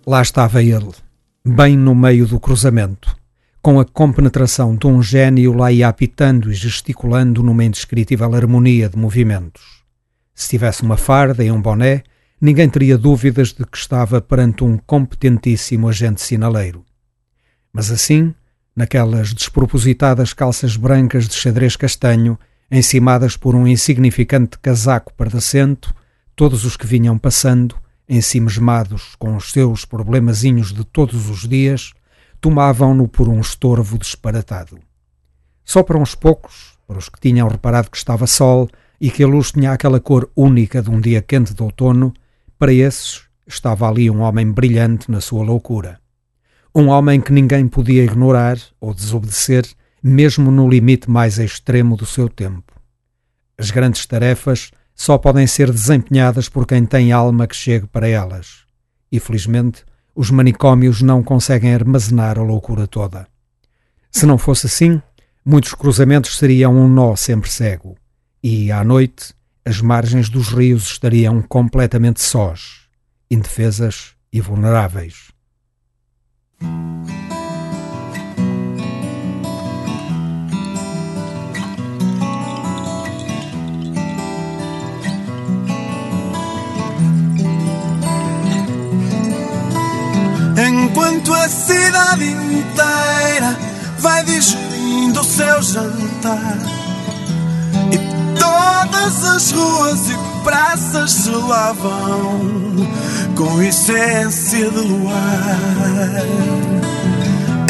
Lá 0.09 0.23
estava 0.23 0.63
ele, 0.63 0.89
bem 1.45 1.77
no 1.77 1.93
meio 1.93 2.25
do 2.25 2.39
cruzamento, 2.39 3.15
com 3.61 3.79
a 3.79 3.85
compenetração 3.85 4.75
de 4.75 4.87
um 4.87 5.03
gênio 5.03 5.53
lá 5.53 5.71
ia 5.71 5.87
apitando 5.87 6.51
e 6.51 6.55
gesticulando 6.55 7.43
numa 7.43 7.63
indescritível 7.63 8.33
harmonia 8.33 8.89
de 8.89 8.97
movimentos. 8.97 9.83
Se 10.33 10.49
tivesse 10.49 10.81
uma 10.81 10.97
farda 10.97 11.43
e 11.43 11.51
um 11.51 11.61
boné, 11.61 12.01
ninguém 12.41 12.67
teria 12.67 12.97
dúvidas 12.97 13.49
de 13.49 13.63
que 13.63 13.77
estava 13.77 14.19
perante 14.19 14.63
um 14.63 14.79
competentíssimo 14.79 15.87
agente 15.87 16.21
sinaleiro. 16.21 16.83
Mas 17.71 17.91
assim, 17.91 18.33
naquelas 18.75 19.31
despropositadas 19.31 20.33
calças 20.33 20.75
brancas 20.75 21.27
de 21.27 21.35
xadrez 21.35 21.75
castanho, 21.75 22.35
encimadas 22.71 23.37
por 23.37 23.53
um 23.53 23.67
insignificante 23.67 24.57
casaco 24.57 25.13
pardacento, 25.13 25.93
todos 26.35 26.65
os 26.65 26.75
que 26.75 26.87
vinham 26.87 27.15
passando, 27.15 27.75
ensimismados 28.09 29.15
com 29.19 29.35
os 29.35 29.51
seus 29.51 29.85
problemazinhos 29.85 30.73
de 30.73 30.83
todos 30.83 31.29
os 31.29 31.47
dias, 31.47 31.93
tomavam-no 32.41 33.07
por 33.07 33.29
um 33.29 33.39
estorvo 33.39 33.97
disparatado. 33.97 34.79
Só 35.63 35.83
para 35.83 35.99
uns 35.99 36.15
poucos, 36.15 36.73
para 36.87 36.97
os 36.97 37.07
que 37.07 37.21
tinham 37.21 37.47
reparado 37.47 37.91
que 37.91 37.97
estava 37.97 38.25
sol 38.25 38.67
e 38.99 39.11
que 39.11 39.23
a 39.23 39.27
luz 39.27 39.51
tinha 39.51 39.71
aquela 39.71 39.99
cor 39.99 40.29
única 40.35 40.81
de 40.81 40.89
um 40.89 40.99
dia 40.99 41.21
quente 41.21 41.53
de 41.53 41.61
outono, 41.61 42.11
para 42.57 42.73
esses 42.73 43.21
estava 43.47 43.87
ali 43.87 44.09
um 44.09 44.21
homem 44.21 44.51
brilhante 44.51 45.11
na 45.11 45.21
sua 45.21 45.43
loucura. 45.43 45.99
Um 46.73 46.87
homem 46.87 47.21
que 47.21 47.31
ninguém 47.31 47.67
podia 47.67 48.03
ignorar 48.03 48.57
ou 48.79 48.93
desobedecer, 48.93 49.65
mesmo 50.01 50.49
no 50.49 50.67
limite 50.67 51.09
mais 51.09 51.37
extremo 51.37 51.95
do 51.95 52.05
seu 52.05 52.27
tempo. 52.27 52.73
As 53.57 53.71
grandes 53.71 54.05
tarefas 54.05 54.71
só 54.99 55.17
podem 55.17 55.47
ser 55.47 55.71
desempenhadas 55.71 56.49
por 56.49 56.67
quem 56.67 56.85
tem 56.85 57.13
alma 57.13 57.47
que 57.47 57.55
chegue 57.55 57.87
para 57.87 58.05
elas. 58.05 58.65
E 59.09 59.17
felizmente, 59.17 59.85
os 60.13 60.29
manicômios 60.29 61.01
não 61.01 61.23
conseguem 61.23 61.73
armazenar 61.73 62.37
a 62.37 62.43
loucura 62.43 62.85
toda. 62.85 63.25
Se 64.11 64.25
não 64.25 64.37
fosse 64.37 64.67
assim, 64.67 65.01
muitos 65.45 65.73
cruzamentos 65.73 66.37
seriam 66.37 66.75
um 66.75 66.89
nó 66.89 67.15
sempre 67.15 67.49
cego, 67.49 67.95
e 68.43 68.73
à 68.73 68.83
noite 68.83 69.33
as 69.63 69.79
margens 69.79 70.27
dos 70.27 70.49
rios 70.49 70.87
estariam 70.87 71.41
completamente 71.43 72.19
sós, 72.19 72.81
indefesas 73.31 74.15
e 74.33 74.41
vulneráveis. 74.41 75.31
Enquanto 90.89 91.33
a 91.35 91.47
cidade 91.47 92.25
inteira 92.25 93.55
vai 93.99 94.23
digerindo 94.23 95.21
o 95.21 95.23
seu 95.23 95.61
jantar 95.61 96.57
e 97.91 97.99
todas 98.39 99.23
as 99.23 99.51
ruas 99.51 100.09
e 100.09 100.17
praças 100.43 101.11
se 101.11 101.29
lavam 101.29 102.39
com 103.35 103.61
essência 103.61 104.71
de 104.71 104.79
luar. 104.79 105.19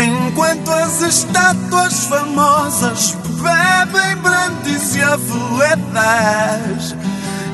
Enquanto 0.02 0.72
as 0.72 1.02
estátuas 1.02 2.06
famosas 2.06 3.18
bebem 3.42 4.16
brandes 4.22 4.96
e 4.96 5.02
afoletas 5.02 6.96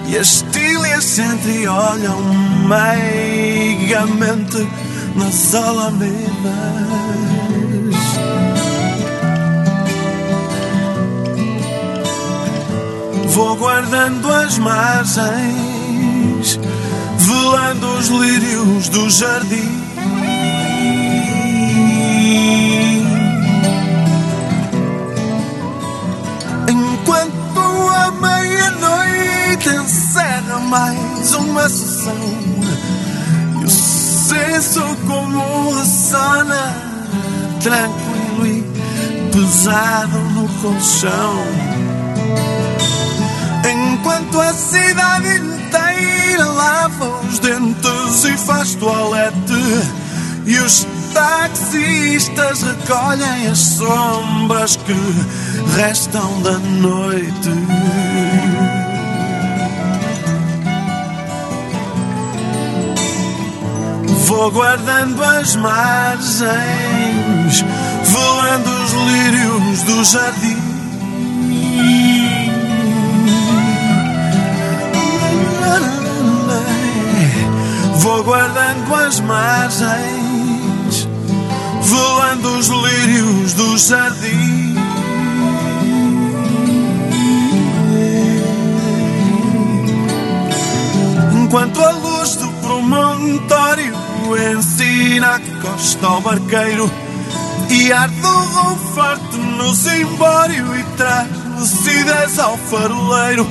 e 0.08 0.16
as 0.16 0.46
tílias 0.52 1.04
se 1.04 1.22
entreolham 1.22 2.22
meigamente 2.68 4.68
nas 5.16 5.56
alamedas. 5.56 6.26
Vou 13.28 13.56
guardando 13.56 14.32
as 14.32 14.58
margens, 14.58 16.60
velando 17.18 17.88
os 17.98 18.08
lírios 18.08 18.90
do 18.90 19.10
jardim. 19.10 19.84
Enquanto 26.70 27.60
a 27.60 28.12
meia-noite 28.12 29.70
encerra 29.70 30.60
mais 30.60 31.34
uma 31.34 31.68
sessão 31.68 32.55
senso 34.26 34.82
comum 35.06 35.78
ressona 35.78 36.76
tranquilo 37.62 38.48
e 38.48 39.32
pesado 39.32 40.18
no 40.18 40.48
colchão. 40.62 41.46
Enquanto 43.70 44.42
a 44.42 44.54
cidade 44.54 45.28
inteira 45.28 46.46
lava 46.46 47.20
os 47.28 47.38
dentes 47.38 48.24
e 48.24 48.38
faz 48.38 48.74
toalete 48.76 49.64
e 50.46 50.58
os 50.58 50.88
taxistas 51.14 52.64
recolhem 52.64 53.48
as 53.48 53.60
sombras 53.60 54.76
que 54.76 54.96
restam 55.78 56.42
da 56.42 56.58
noite. 56.58 57.50
Vou 64.26 64.50
guardando 64.50 65.24
as 65.24 65.56
margens, 65.56 66.56
voando 68.06 68.70
os 68.84 68.92
lírios 68.92 69.84
do 69.84 70.04
jardim. 70.04 70.58
Vou 77.98 78.24
guardando 78.24 78.96
as 78.96 79.20
margens, 79.20 81.08
voando 81.82 82.58
os 82.58 82.68
lírios 82.68 83.54
do 83.54 83.78
jardim. 83.78 84.76
Enquanto 91.44 91.80
a 91.80 91.92
luz 91.92 92.36
do 92.38 92.48
promontório 92.54 93.95
ensina 94.34 95.36
a 95.36 95.40
costa 95.62 96.08
ao 96.08 96.22
barqueiro 96.22 96.90
e 97.70 97.92
arde 97.92 98.26
o 98.26 98.76
forte 98.94 99.38
no 99.38 99.76
cimbório 99.76 100.76
e 100.76 100.84
traz 100.98 101.28
lucidez 101.58 102.40
ao 102.40 102.58
faroleiro. 102.58 103.48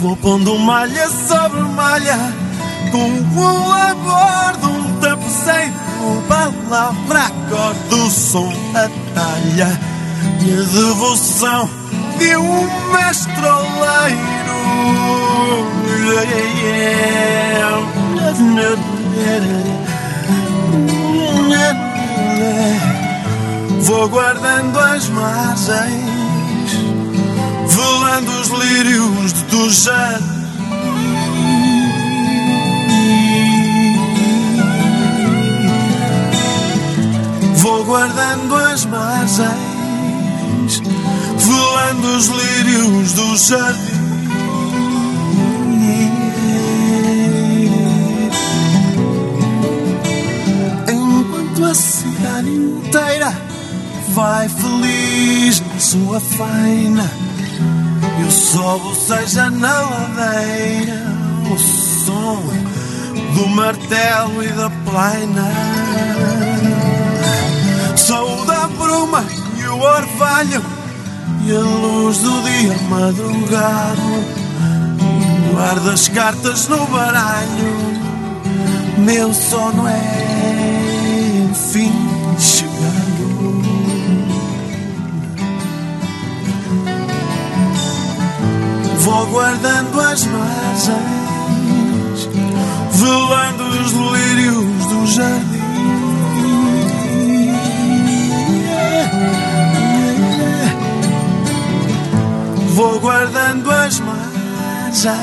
Vou 0.00 0.16
pondo 0.16 0.58
malha 0.58 1.08
sobre 1.08 1.60
malha 1.60 2.18
com 2.90 3.40
o 3.40 3.68
labor 3.68 4.56
de 4.58 4.66
um 4.66 5.00
tapeceiro. 5.00 5.86
Palavra, 6.28 7.26
acorde, 7.26 7.94
o 7.94 8.10
som, 8.10 8.52
a 8.74 8.88
talha 9.14 9.80
e 10.40 10.52
a 10.52 10.62
devoção 10.62 11.68
de 12.18 12.36
um 12.36 12.92
mestroleiro. 12.92 14.46
Vou 23.86 24.08
guardando 24.08 24.78
as 24.78 25.08
margens, 25.08 26.72
velando 27.66 28.30
os 28.40 28.48
lírios 28.48 29.32
do 29.50 29.70
jardim. 29.70 30.36
Vou 37.54 37.84
guardando 37.84 38.56
as 38.56 38.84
margens, 38.86 39.50
velando 41.38 42.16
os 42.16 42.26
lírios 42.26 43.12
do 43.12 43.36
jardim. 43.36 43.96
A 51.68 51.74
cidade 51.74 52.48
inteira. 52.48 53.34
Vai 54.10 54.48
feliz 54.48 55.60
na 55.60 55.80
sua 55.80 56.20
faina, 56.20 57.10
e 58.20 58.22
o 58.22 58.30
sol 58.30 58.94
seja 58.94 59.50
na 59.50 59.80
ladeira, 59.80 61.02
o 61.52 61.58
som 61.58 62.40
do 63.34 63.48
martelo 63.48 64.44
e 64.44 64.48
da 64.52 64.70
plaina. 64.84 65.42
Sou 67.96 68.46
da 68.46 68.68
bruma 68.68 69.24
e 69.58 69.66
o 69.66 69.80
orvalho. 69.80 70.62
E 71.46 71.50
a 71.50 71.60
luz 71.60 72.18
do 72.18 72.42
dia 72.42 72.76
madrugado. 72.88 74.24
Guarda 75.52 75.92
as 75.92 76.08
cartas 76.08 76.68
no 76.68 76.86
baralho, 76.86 77.74
meu 78.98 79.34
sono 79.34 79.88
é 79.88 80.35
enfim 81.56 81.90
chegando. 82.38 83.62
Vou 89.00 89.26
guardando 89.28 90.00
as 90.00 90.26
margens, 90.26 90.98
velando 92.92 93.64
os 93.64 93.92
lírios 93.92 94.86
do 94.86 95.06
jardim. 95.06 95.56
Vou 102.74 103.00
guardando 103.00 103.70
as 103.70 104.00
margens, 104.00 105.14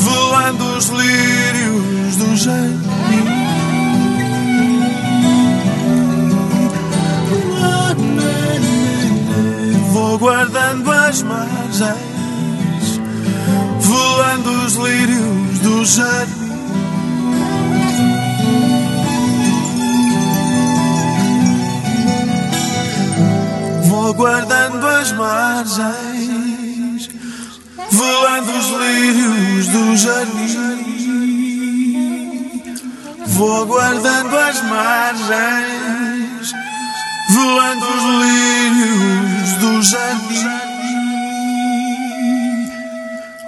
velando 0.00 0.76
os 0.76 0.88
lírios 0.88 2.16
do 2.16 2.36
jardim. 2.36 3.41
Guardando 10.22 10.88
as 10.92 11.20
margens, 11.24 11.98
velando 13.80 14.50
os 14.64 14.74
lírios 14.74 15.58
do 15.58 15.84
jardim. 15.84 16.32
Vou 23.88 24.14
guardando 24.14 24.86
as 24.86 25.10
margens, 25.10 25.90
velando 27.90 28.52
os 28.52 28.70
lírios 28.78 29.66
do 29.66 29.96
jardim. 29.96 31.02
Vou 33.26 33.66
guardando 33.66 34.38
as 34.38 34.62
margens, 34.62 35.81
velando 37.32 37.86
os 37.86 38.04
lírios 38.22 39.52
do 39.60 39.82
jardim. 39.82 40.72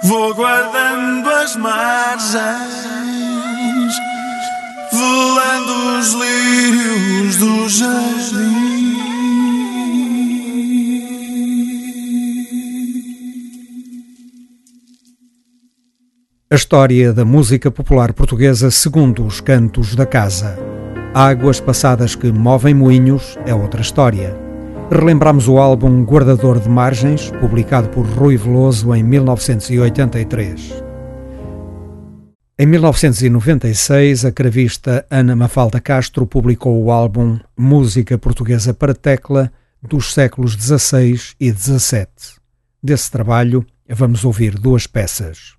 Vou 0.03 0.33
guardando 0.33 1.29
as 1.29 1.55
margens, 1.55 2.43
velando 4.91 5.99
os 5.99 6.13
lírios 6.13 7.37
do 7.37 7.69
jardim. 7.69 8.65
A 16.49 16.55
história 16.55 17.11
da 17.11 17.25
música 17.25 17.69
popular 17.69 18.13
portuguesa 18.13 18.71
segundo 18.71 19.25
os 19.25 19.41
cantos 19.41 19.95
da 19.95 20.05
casa. 20.05 20.74
Águas 21.17 21.61
passadas 21.61 22.13
que 22.13 22.29
movem 22.29 22.73
moinhos 22.73 23.37
é 23.45 23.55
outra 23.55 23.79
história. 23.79 24.35
Relembramos 24.91 25.47
o 25.47 25.57
álbum 25.57 26.03
Guardador 26.03 26.59
de 26.59 26.67
Margens, 26.67 27.31
publicado 27.39 27.87
por 27.87 28.05
Rui 28.05 28.35
Veloso 28.35 28.93
em 28.93 29.01
1983. 29.01 30.83
Em 32.59 32.65
1996, 32.65 34.25
a 34.25 34.31
cravista 34.33 35.05
Ana 35.09 35.37
Mafalda 35.37 35.79
Castro 35.79 36.27
publicou 36.27 36.83
o 36.83 36.91
álbum 36.91 37.39
Música 37.57 38.17
Portuguesa 38.17 38.73
para 38.73 38.93
Tecla 38.93 39.49
dos 39.81 40.13
séculos 40.13 40.51
XVI 40.51 41.17
e 41.39 41.49
XVII. 41.49 42.07
Desse 42.83 43.09
trabalho, 43.09 43.65
vamos 43.87 44.25
ouvir 44.25 44.59
duas 44.59 44.85
peças. 44.85 45.53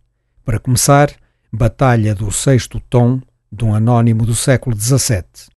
Para 0.44 0.58
começar, 0.58 1.08
Batalha 1.50 2.14
do 2.14 2.30
Sexto 2.30 2.78
Tom, 2.90 3.22
de 3.56 3.64
um 3.64 3.74
anónimo 3.74 4.24
do 4.24 4.34
século 4.34 4.76
XVII. 4.76 5.55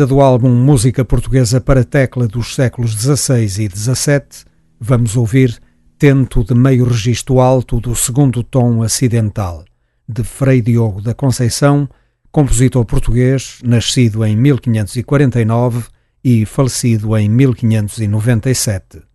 Ainda 0.00 0.14
do 0.14 0.22
álbum 0.22 0.48
Música 0.48 1.04
Portuguesa 1.04 1.60
para 1.60 1.84
Tecla 1.84 2.26
dos 2.26 2.54
séculos 2.54 2.92
XVI 2.92 3.44
e 3.44 3.68
XVII, 3.68 4.46
vamos 4.80 5.14
ouvir 5.14 5.60
Tento 5.98 6.42
de 6.42 6.54
Meio 6.54 6.86
Registro 6.86 7.38
Alto 7.38 7.78
do 7.78 7.94
Segundo 7.94 8.42
Tom 8.42 8.82
Acidental, 8.82 9.62
de 10.08 10.24
Frei 10.24 10.62
Diogo 10.62 11.02
da 11.02 11.12
Conceição, 11.12 11.86
compositor 12.32 12.82
português, 12.86 13.58
nascido 13.62 14.24
em 14.24 14.34
1549 14.38 15.88
e 16.24 16.46
falecido 16.46 17.14
em 17.14 17.28
1597. 17.28 19.09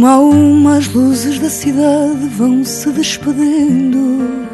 Uma 0.00 0.12
a 0.12 0.18
uma 0.18 0.78
as 0.78 0.88
luzes 0.88 1.38
da 1.38 1.50
cidade 1.50 2.26
vão 2.34 2.64
se 2.64 2.90
despedindo. 2.90 4.48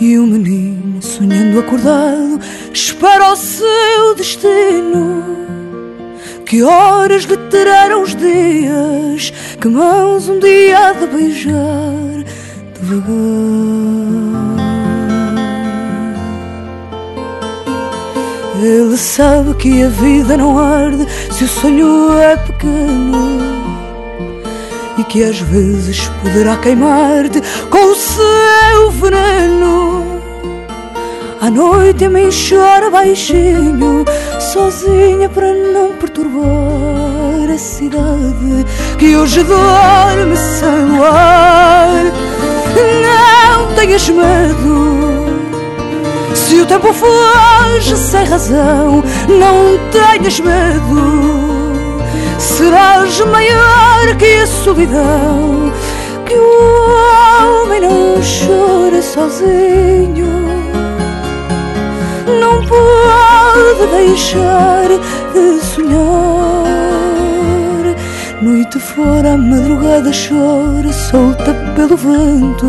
E 0.00 0.18
o 0.18 0.26
menino, 0.26 1.00
sonhando 1.00 1.60
acordado, 1.60 2.40
espera 2.74 3.32
o 3.32 3.36
seu 3.36 4.16
destino. 4.16 5.22
Que 6.44 6.64
horas 6.64 7.22
lhe 7.22 7.36
terão 7.48 8.02
os 8.02 8.16
dias, 8.16 9.32
que 9.60 9.68
mãos 9.68 10.28
um 10.28 10.40
dia 10.40 10.88
há 10.88 10.92
de 10.94 11.06
beijar 11.06 12.24
devagar? 12.80 13.06
Ele 18.60 18.96
sabe 18.96 19.54
que 19.54 19.84
a 19.84 19.88
vida 19.88 20.36
não 20.36 20.58
arde 20.58 21.06
se 21.30 21.44
o 21.44 21.48
sonho 21.48 22.18
é 22.18 22.36
pequeno 22.36 23.41
que 25.12 25.22
às 25.22 25.38
vezes 25.40 26.08
poderá 26.22 26.56
queimar-te 26.56 27.42
com 27.68 27.92
o 27.92 27.94
seu 27.94 28.90
veneno. 28.92 30.22
À 31.38 31.50
noite 31.50 32.06
a 32.06 32.08
mim 32.08 32.30
chora 32.30 32.90
baixinho, 32.90 34.06
sozinha 34.40 35.28
para 35.28 35.52
não 35.52 35.92
perturbar 35.96 37.50
a 37.54 37.58
cidade 37.58 38.64
que 38.98 39.14
hoje 39.14 39.42
dorme 39.42 40.34
sem 40.34 40.98
ar. 40.98 41.90
Não 43.04 43.74
tenhas 43.74 44.08
medo. 44.08 45.26
Se 46.34 46.58
o 46.58 46.64
tempo 46.64 46.90
foge 46.90 47.96
sem 47.98 48.24
razão, 48.24 49.04
não 49.28 49.78
tenhas 49.90 50.40
medo 50.40 51.41
serás 52.42 53.20
maior 53.20 54.16
que 54.18 54.40
a 54.42 54.46
solidão. 54.46 55.72
Que 56.26 56.34
o 56.34 57.62
homem 57.62 57.80
não 57.80 58.20
chora 58.20 59.00
sozinho. 59.00 60.32
não 62.40 62.64
pode 62.66 63.86
deixar 63.96 64.88
de 65.32 65.60
sonhar. 65.64 66.02
Noite 68.42 68.78
fora, 68.80 69.34
a 69.34 69.36
madrugada 69.36 70.10
chora, 70.10 70.92
solta 70.92 71.54
pelo 71.76 71.96
vento. 71.96 72.66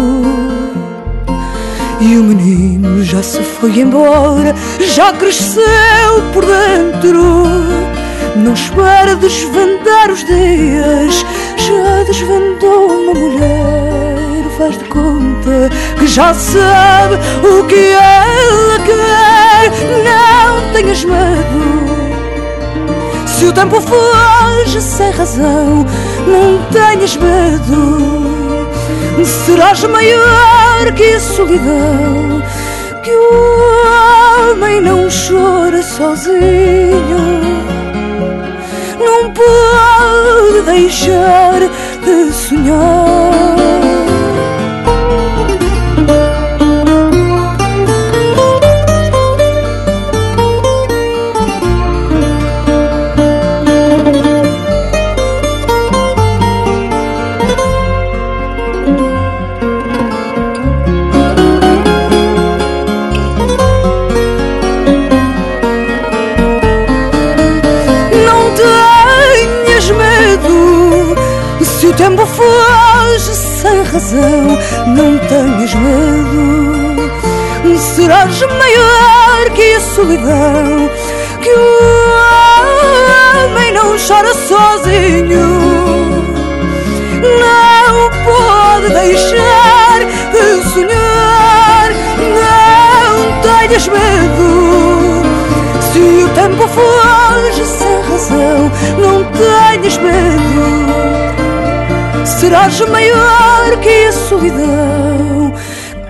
E 1.99 2.17
o 2.17 2.23
menino 2.23 3.03
já 3.03 3.23
se 3.23 3.41
foi 3.41 3.79
embora, 3.79 4.53
já 4.93 5.13
cresceu 5.13 6.21
por 6.33 6.45
dentro. 6.45 8.02
Não 8.35 8.53
espera 8.53 9.15
desvendar 9.15 10.10
os 10.10 10.23
dias, 10.26 11.23
já 11.55 12.03
desvendou 12.03 12.88
uma 12.88 13.14
mulher. 13.14 14.15
Faz 14.57 14.77
de 14.77 14.85
conta 14.85 15.69
que 15.99 16.07
já 16.07 16.34
sabe 16.34 17.15
o 17.43 17.64
que 17.65 17.91
ela 17.91 18.80
quer. 18.85 19.72
Não 20.03 20.73
tenhas 20.73 21.03
medo. 21.03 21.84
Se 23.27 23.45
o 23.45 23.53
tempo 23.53 23.80
foge 23.81 24.81
sem 24.81 25.11
razão, 25.11 25.85
não 26.27 26.60
tenhas 26.72 27.15
medo. 27.15 28.68
Serás 29.45 29.84
maior 29.84 30.91
que 30.95 31.14
a 31.14 31.19
solidão, 31.19 32.41
que 33.03 33.11
o 33.11 34.51
homem 34.51 34.81
não 34.81 35.07
chora 35.07 35.84
sozinho 35.84 37.32
não 39.05 39.31
pode 39.31 40.61
deixar 40.65 41.59
de 42.03 42.34
sonhar. 42.34 43.52
Foge 72.44 73.34
sem 73.36 73.84
razão, 73.84 74.57
não 74.88 75.18
tenhas 75.28 75.74
medo. 75.76 77.11
Serás 77.78 78.41
maior 78.41 79.49
que 79.53 79.74
a 79.74 79.80
solidão, 79.80 80.90
que 81.41 81.49
o 81.49 81.64
homem 83.45 83.72
não 83.72 83.95
chora 83.98 84.34
sozinho. 84.34 85.48
Não 87.40 88.10
pode 88.26 88.90
deixar 88.90 89.99
de 90.34 90.64
sonhar, 90.72 91.90
não 92.36 93.41
tenhas 93.41 93.88
medo. 93.88 95.24
Se 95.91 95.99
o 96.24 96.30
tempo 96.30 96.68
foge 96.68 97.65
sem 97.65 98.02
razão, 98.02 98.72
não 98.98 99.24
tenhas 99.32 99.98
medo 99.98 101.12
serás 102.44 102.82
maior 102.82 103.80
que 103.82 104.07
a 104.07 104.11
solidão, 104.11 105.53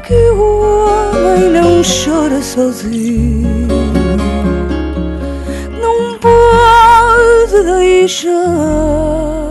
que 0.03 0.15
o 0.31 1.13
homem 1.13 1.51
não 1.51 1.83
chora 1.83 2.41
sozinho, 2.41 3.67
não 5.79 6.17
pode 6.17 7.63
deixar 7.63 9.42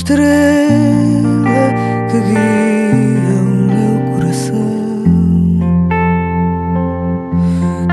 estrela 0.00 1.66
que 2.08 2.18
guia 2.28 3.36
o 3.38 3.52
meu 3.74 3.96
coração. 4.10 5.04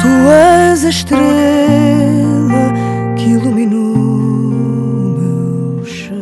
Tu 0.01 0.11
és 0.71 0.85
a 0.85 0.89
estrela 0.89 2.65
que 3.17 3.25
iluminou 3.31 3.97
meu 5.17 5.85
chão. 5.85 6.15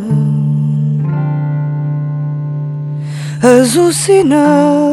És 3.43 3.75
o 3.75 3.93
sinal 3.93 4.91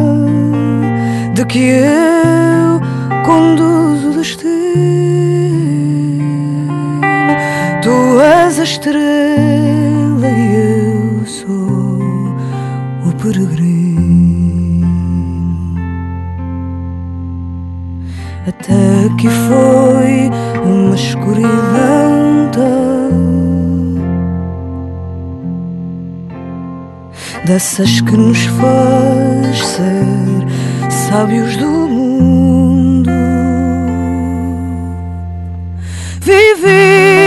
de 1.34 1.44
que 1.46 1.58
eu 1.58 2.80
conduzo 3.24 3.81
que 19.22 19.28
foi 19.28 20.30
uma 20.64 20.96
escuridão 20.96 22.50
dessas 27.46 28.00
que 28.00 28.16
nos 28.16 28.38
faz 28.46 29.64
ser 29.64 30.90
sábios 30.90 31.56
do 31.56 31.68
mundo. 31.68 33.10
Vivi 36.20 37.21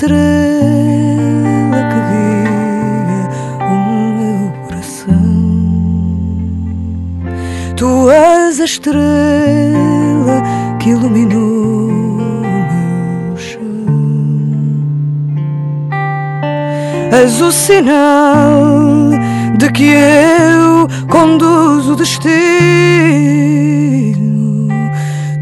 estrela 0.00 1.80
que 1.90 2.00
guia 2.08 3.22
o 3.68 3.72
meu 4.16 4.40
coração. 4.64 5.34
Tu 7.76 8.10
és 8.10 8.60
a 8.60 8.64
estrela 8.64 10.38
que 10.78 10.88
iluminou 10.90 11.90
o 11.90 12.24
meu 13.26 13.36
chão. 13.36 13.60
És 17.12 17.42
o 17.42 17.52
sinal 17.52 19.10
de 19.58 19.70
que 19.70 19.92
eu 19.92 20.88
conduzo 21.08 21.92
o 21.92 21.96
destino. 21.96 22.30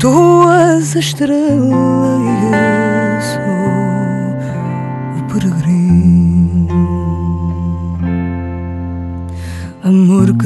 Tu 0.01 0.49
és 0.51 0.97
a 0.97 0.99
estrela 0.99 2.19
e 2.25 2.75
eu 2.75 2.78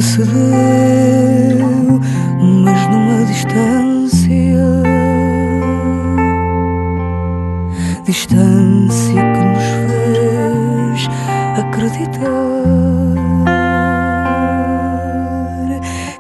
cedeu, 0.03 0.29
mas 2.65 2.87
numa 2.89 3.25
distância, 3.25 4.67
distância 8.05 9.23
que 9.33 9.41
nos 9.45 9.65
fez 9.87 11.09
acreditar 11.59 12.43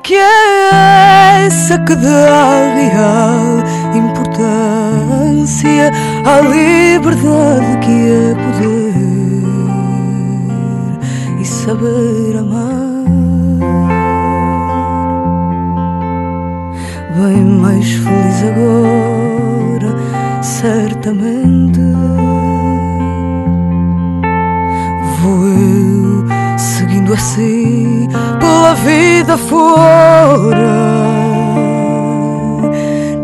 que 0.03 0.15
é 0.15 1.47
essa 1.47 1.79
que 1.79 1.95
dá 1.95 2.75
real 2.75 3.63
importância 3.95 5.93
à 6.25 6.41
liberdade 6.41 7.79
que 7.83 7.93
é 7.93 8.35
poder 8.35 8.93
e 11.41 11.45
saber 11.45 12.37
amar. 12.37 12.92
Bem 17.13 17.45
mais 17.45 17.93
feliz 17.93 18.43
agora, 18.43 19.95
certamente. 20.43 21.81
Vou 25.21 25.47
eu 25.47 26.25
seguindo 26.59 27.13
assim 27.13 28.09
pela 28.41 28.75
vida 28.75 29.37
fora. 29.37 30.93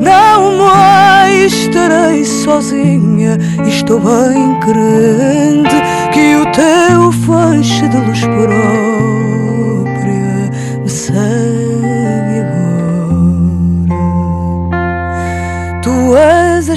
Não 0.01 0.59
mais 0.59 1.52
estarei 1.52 2.24
sozinha 2.24 3.39
estou 3.66 4.01
bem 4.01 4.59
crente 4.60 5.77
que 6.12 6.36
o 6.36 6.44
teu 6.52 7.12
feixe 7.12 7.89
de 7.89 7.97
luz 7.97 8.20
própria 8.20 9.28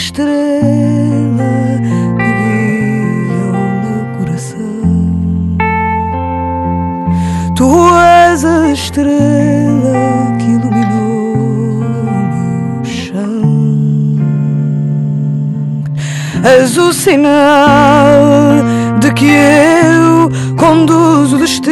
estrela 0.01 1.53
guia 2.17 3.45
o 3.53 3.63
meu 3.83 4.01
coração. 4.17 5.57
Tu 7.55 7.69
és 8.27 8.43
a 8.43 8.69
estrela 8.71 10.01
que 10.39 10.47
iluminou 10.57 11.83
meu 12.33 12.83
chão. 12.83 14.17
És 16.43 16.77
o 16.77 16.91
sinal 16.91 18.63
de 18.99 19.13
que 19.13 19.27
eu 19.27 20.31
conduzo 20.57 21.35
o 21.35 21.39
destino. 21.39 21.71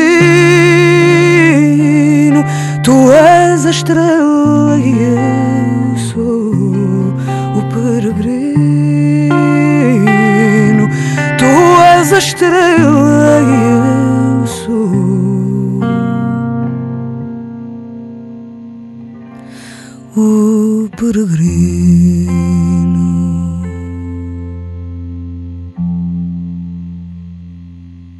Tu 2.83 3.11
és 3.11 3.65
a 3.65 3.71
estrela 3.71 4.77
e 4.77 4.91
eu 4.91 5.38
estrela 12.39 13.41
eu 13.41 14.47
sou 14.47 14.89
o 20.15 20.89
peregrino. 20.95 22.29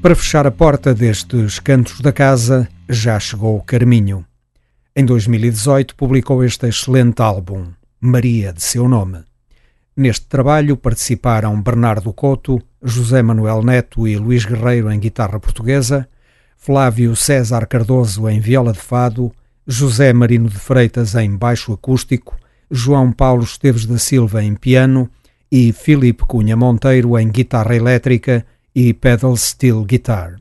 Para 0.01 0.15
fechar 0.15 0.45
a 0.45 0.51
porta 0.51 0.93
destes 0.93 1.59
cantos 1.59 2.01
da 2.01 2.11
casa, 2.11 2.67
já 2.89 3.17
chegou 3.19 3.55
o 3.55 3.63
Carminho. 3.63 4.25
Em 4.93 5.05
2018 5.05 5.95
publicou 5.95 6.43
este 6.43 6.67
excelente 6.67 7.21
álbum, 7.21 7.67
Maria 8.01 8.51
de 8.51 8.61
seu 8.61 8.89
nome. 8.89 9.28
Neste 9.99 10.27
trabalho 10.27 10.77
participaram 10.77 11.61
Bernardo 11.61 12.13
Couto, 12.13 12.57
José 12.81 13.21
Manuel 13.21 13.61
Neto 13.61 14.07
e 14.07 14.15
Luís 14.15 14.45
Guerreiro 14.45 14.89
em 14.89 14.97
guitarra 14.97 15.37
portuguesa, 15.41 16.07
Flávio 16.55 17.13
César 17.17 17.67
Cardoso 17.67 18.29
em 18.29 18.39
viola 18.39 18.71
de 18.71 18.79
fado, 18.79 19.29
José 19.67 20.13
Marino 20.13 20.47
de 20.47 20.57
Freitas 20.57 21.15
em 21.15 21.35
baixo 21.35 21.73
acústico, 21.73 22.37
João 22.71 23.11
Paulo 23.11 23.43
Esteves 23.43 23.85
da 23.85 23.97
Silva 23.97 24.41
em 24.41 24.55
piano 24.55 25.09
e 25.51 25.73
Filipe 25.73 26.23
Cunha 26.25 26.55
Monteiro 26.55 27.19
em 27.19 27.27
guitarra 27.27 27.75
elétrica 27.75 28.45
e 28.73 28.93
pedal 28.93 29.35
steel 29.35 29.83
guitar. 29.83 30.38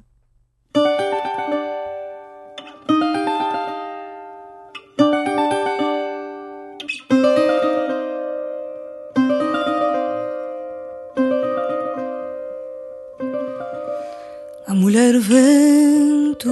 Vento, 15.20 16.50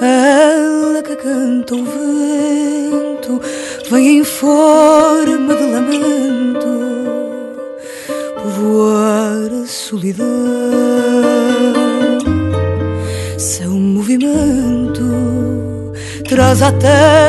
ela 0.00 1.02
que 1.02 1.16
canta 1.16 1.74
o 1.74 1.84
vento, 1.84 3.40
vem 3.90 4.18
em 4.18 4.24
forma 4.24 5.54
de 5.54 5.64
lamento 5.64 6.74
povoar 8.42 9.50
a 9.62 9.66
solidão. 9.66 10.26
Seu 13.38 13.70
movimento 13.70 15.02
traz 16.28 16.62
à 16.62 16.72
terra 16.72 17.23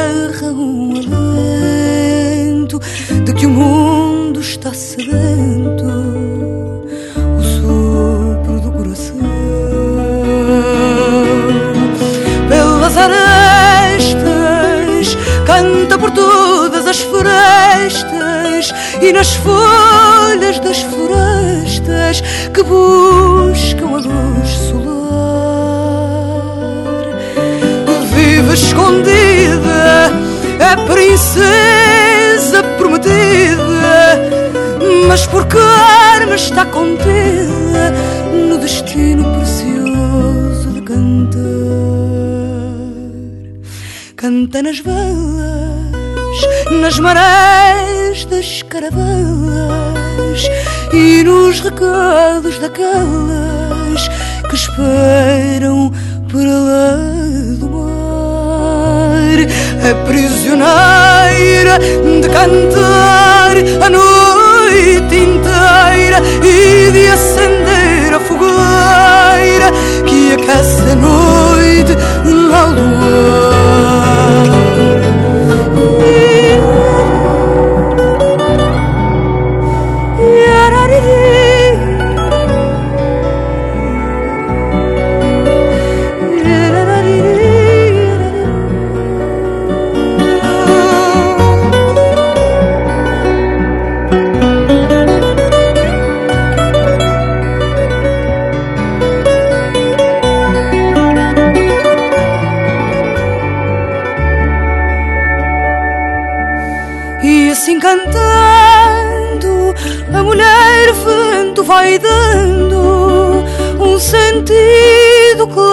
e 19.07 19.13
nas 19.13 19.35
folhas 19.35 20.59
das 20.59 20.81
florestas 20.81 22.21
que 22.51 22.63
buscam 22.63 23.89
a 23.93 23.99
luz 23.99 24.49
solar. 24.69 24.95
Vive 28.15 28.53
escondida 28.53 30.11
a 30.59 30.77
princesa 30.91 32.63
prometida, 32.79 34.23
mas 35.07 35.27
por 35.27 35.45
carne 35.45 36.33
está 36.35 36.65
contida 36.65 37.93
no 38.33 38.57
destino 38.57 39.23
precioso 39.35 40.71
de 40.73 40.81
cantar. 40.81 41.35
Canta 44.15 44.63
nas 44.63 44.79
velas, 44.79 46.37
nas 46.71 46.97
marés 46.97 47.94
das 48.23 48.61
caravelas 48.61 50.47
e 50.93 51.21
nos 51.23 51.59
recados 51.59 52.57
daquelas 52.59 54.07
que 54.49 54.55
esperam 54.55 55.91
para 56.31 56.47
lá 56.47 56.97
do 57.59 57.69
mar. 57.69 59.37
A 59.83 59.95
prisioneira 60.05 61.77
de 62.21 62.29
cantar 62.29 63.57
a 63.83 63.89
noite 63.89 65.15
inteira 65.15 66.21
e 66.41 66.91
de 66.91 67.07
acender 67.07 68.13
a 68.13 68.19
fogueira 68.21 69.71
que 70.05 70.33
aquece 70.33 70.91
a 70.91 70.95
noite 70.95 71.93
na 72.23 72.65
lua. 72.65 73.55
E 76.07 76.34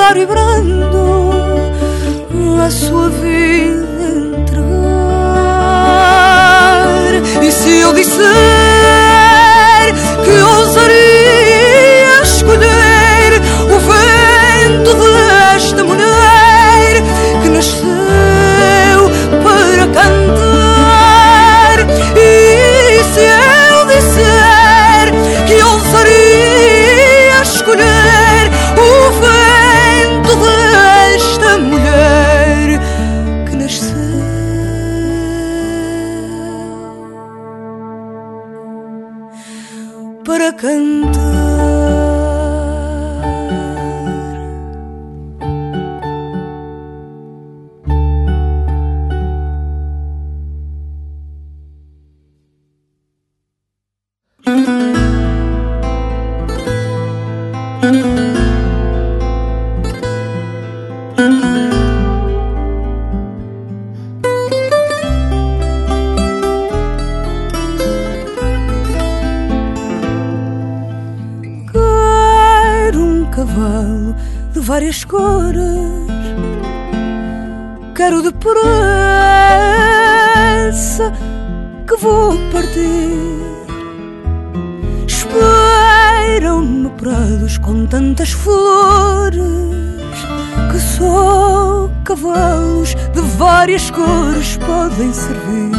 claro 0.03 0.19
e 0.19 0.27
brando 0.27 1.71
a 2.61 2.71
sua 2.71 3.09
vida 3.09 3.87
entrar. 4.41 4.63
E 7.41 7.53
se 7.53 7.79
eu 7.79 7.93
disser 7.93 8.25
que 10.25 10.31
ousaria 10.31 11.22
podem 94.93 95.15
servir. 95.15 95.72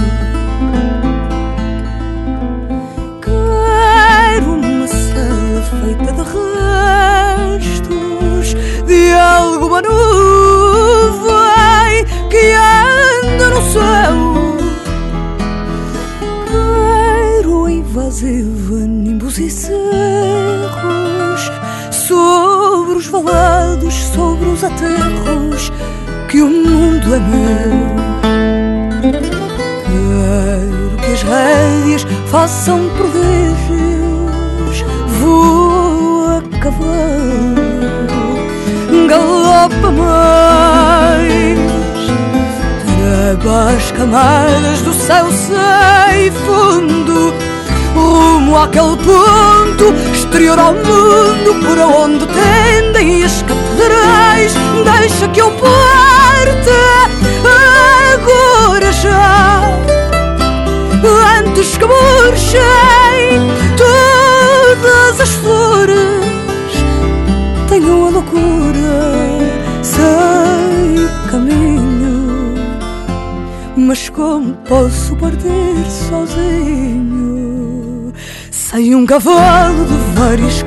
aquele 48.64 48.95
ponto 48.98 49.94
exterior 50.14 50.57
ao 50.57 50.73
mundo 50.73 51.56
por 51.65 51.77
onde 51.80 52.26
tendem 52.27 53.23
as 53.23 53.41
catedrais. 53.41 54.53
Deixa 54.99 55.27
que 55.27 55.41
eu 55.41 55.52
parte 55.52 56.69
agora 58.14 58.91
já, 58.94 59.61
antes 61.38 61.77
que 61.77 61.85
murchem 61.85 63.41
todas 63.77 65.19
as 65.19 65.30
flores. 65.30 65.98
Tenham 67.68 68.07
a 68.07 68.10
loucura 68.11 69.40
sem 69.81 71.07
caminho, 71.30 72.56
mas 73.76 74.10
como 74.10 74.53
posso 74.68 75.15
partir 75.18 75.85
sozinho? 76.10 77.12
Tinha 78.93 79.01
um 79.01 79.07
cavalo 79.07 79.85
de 79.85 79.95
várias 80.13 80.62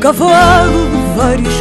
cavalo 0.00 0.88
de 0.88 1.14
vários 1.14 1.60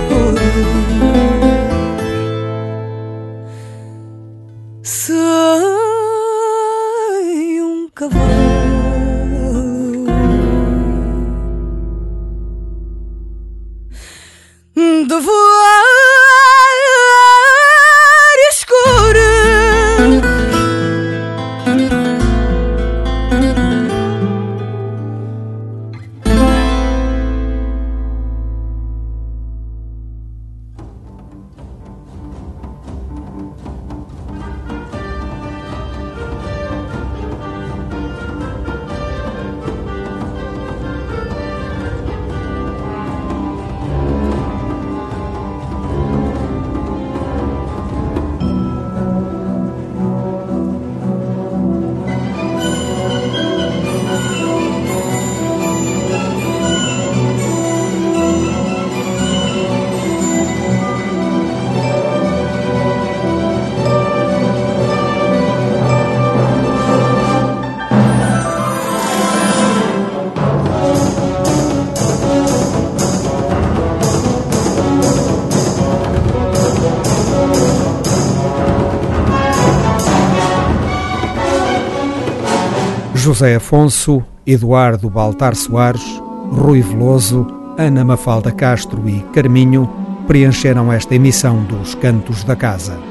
José 83.40 83.56
Afonso, 83.56 84.22
Eduardo 84.46 85.10
Baltar 85.10 85.56
Soares, 85.56 86.22
Rui 86.52 86.82
Veloso, 86.82 87.48
Ana 87.78 88.04
Mafalda 88.04 88.52
Castro 88.52 89.08
e 89.08 89.22
Carminho 89.32 89.90
preencheram 90.28 90.92
esta 90.92 91.16
emissão 91.16 91.64
dos 91.64 91.96
Cantos 91.96 92.44
da 92.44 92.58
Casa. 92.58 93.09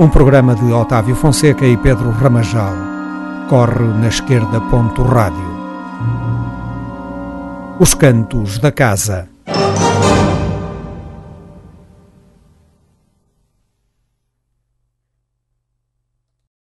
Um 0.00 0.08
programa 0.08 0.54
de 0.54 0.72
Otávio 0.72 1.16
Fonseca 1.16 1.66
e 1.66 1.76
Pedro 1.76 2.12
Ramajal. 2.12 2.72
Corre 3.48 3.84
na 3.84 4.06
esquerda 4.06 4.60
ponto 4.70 5.02
rádio. 5.02 5.58
Os 7.80 7.94
Cantos 7.94 8.60
da 8.60 8.70
Casa. 8.70 9.28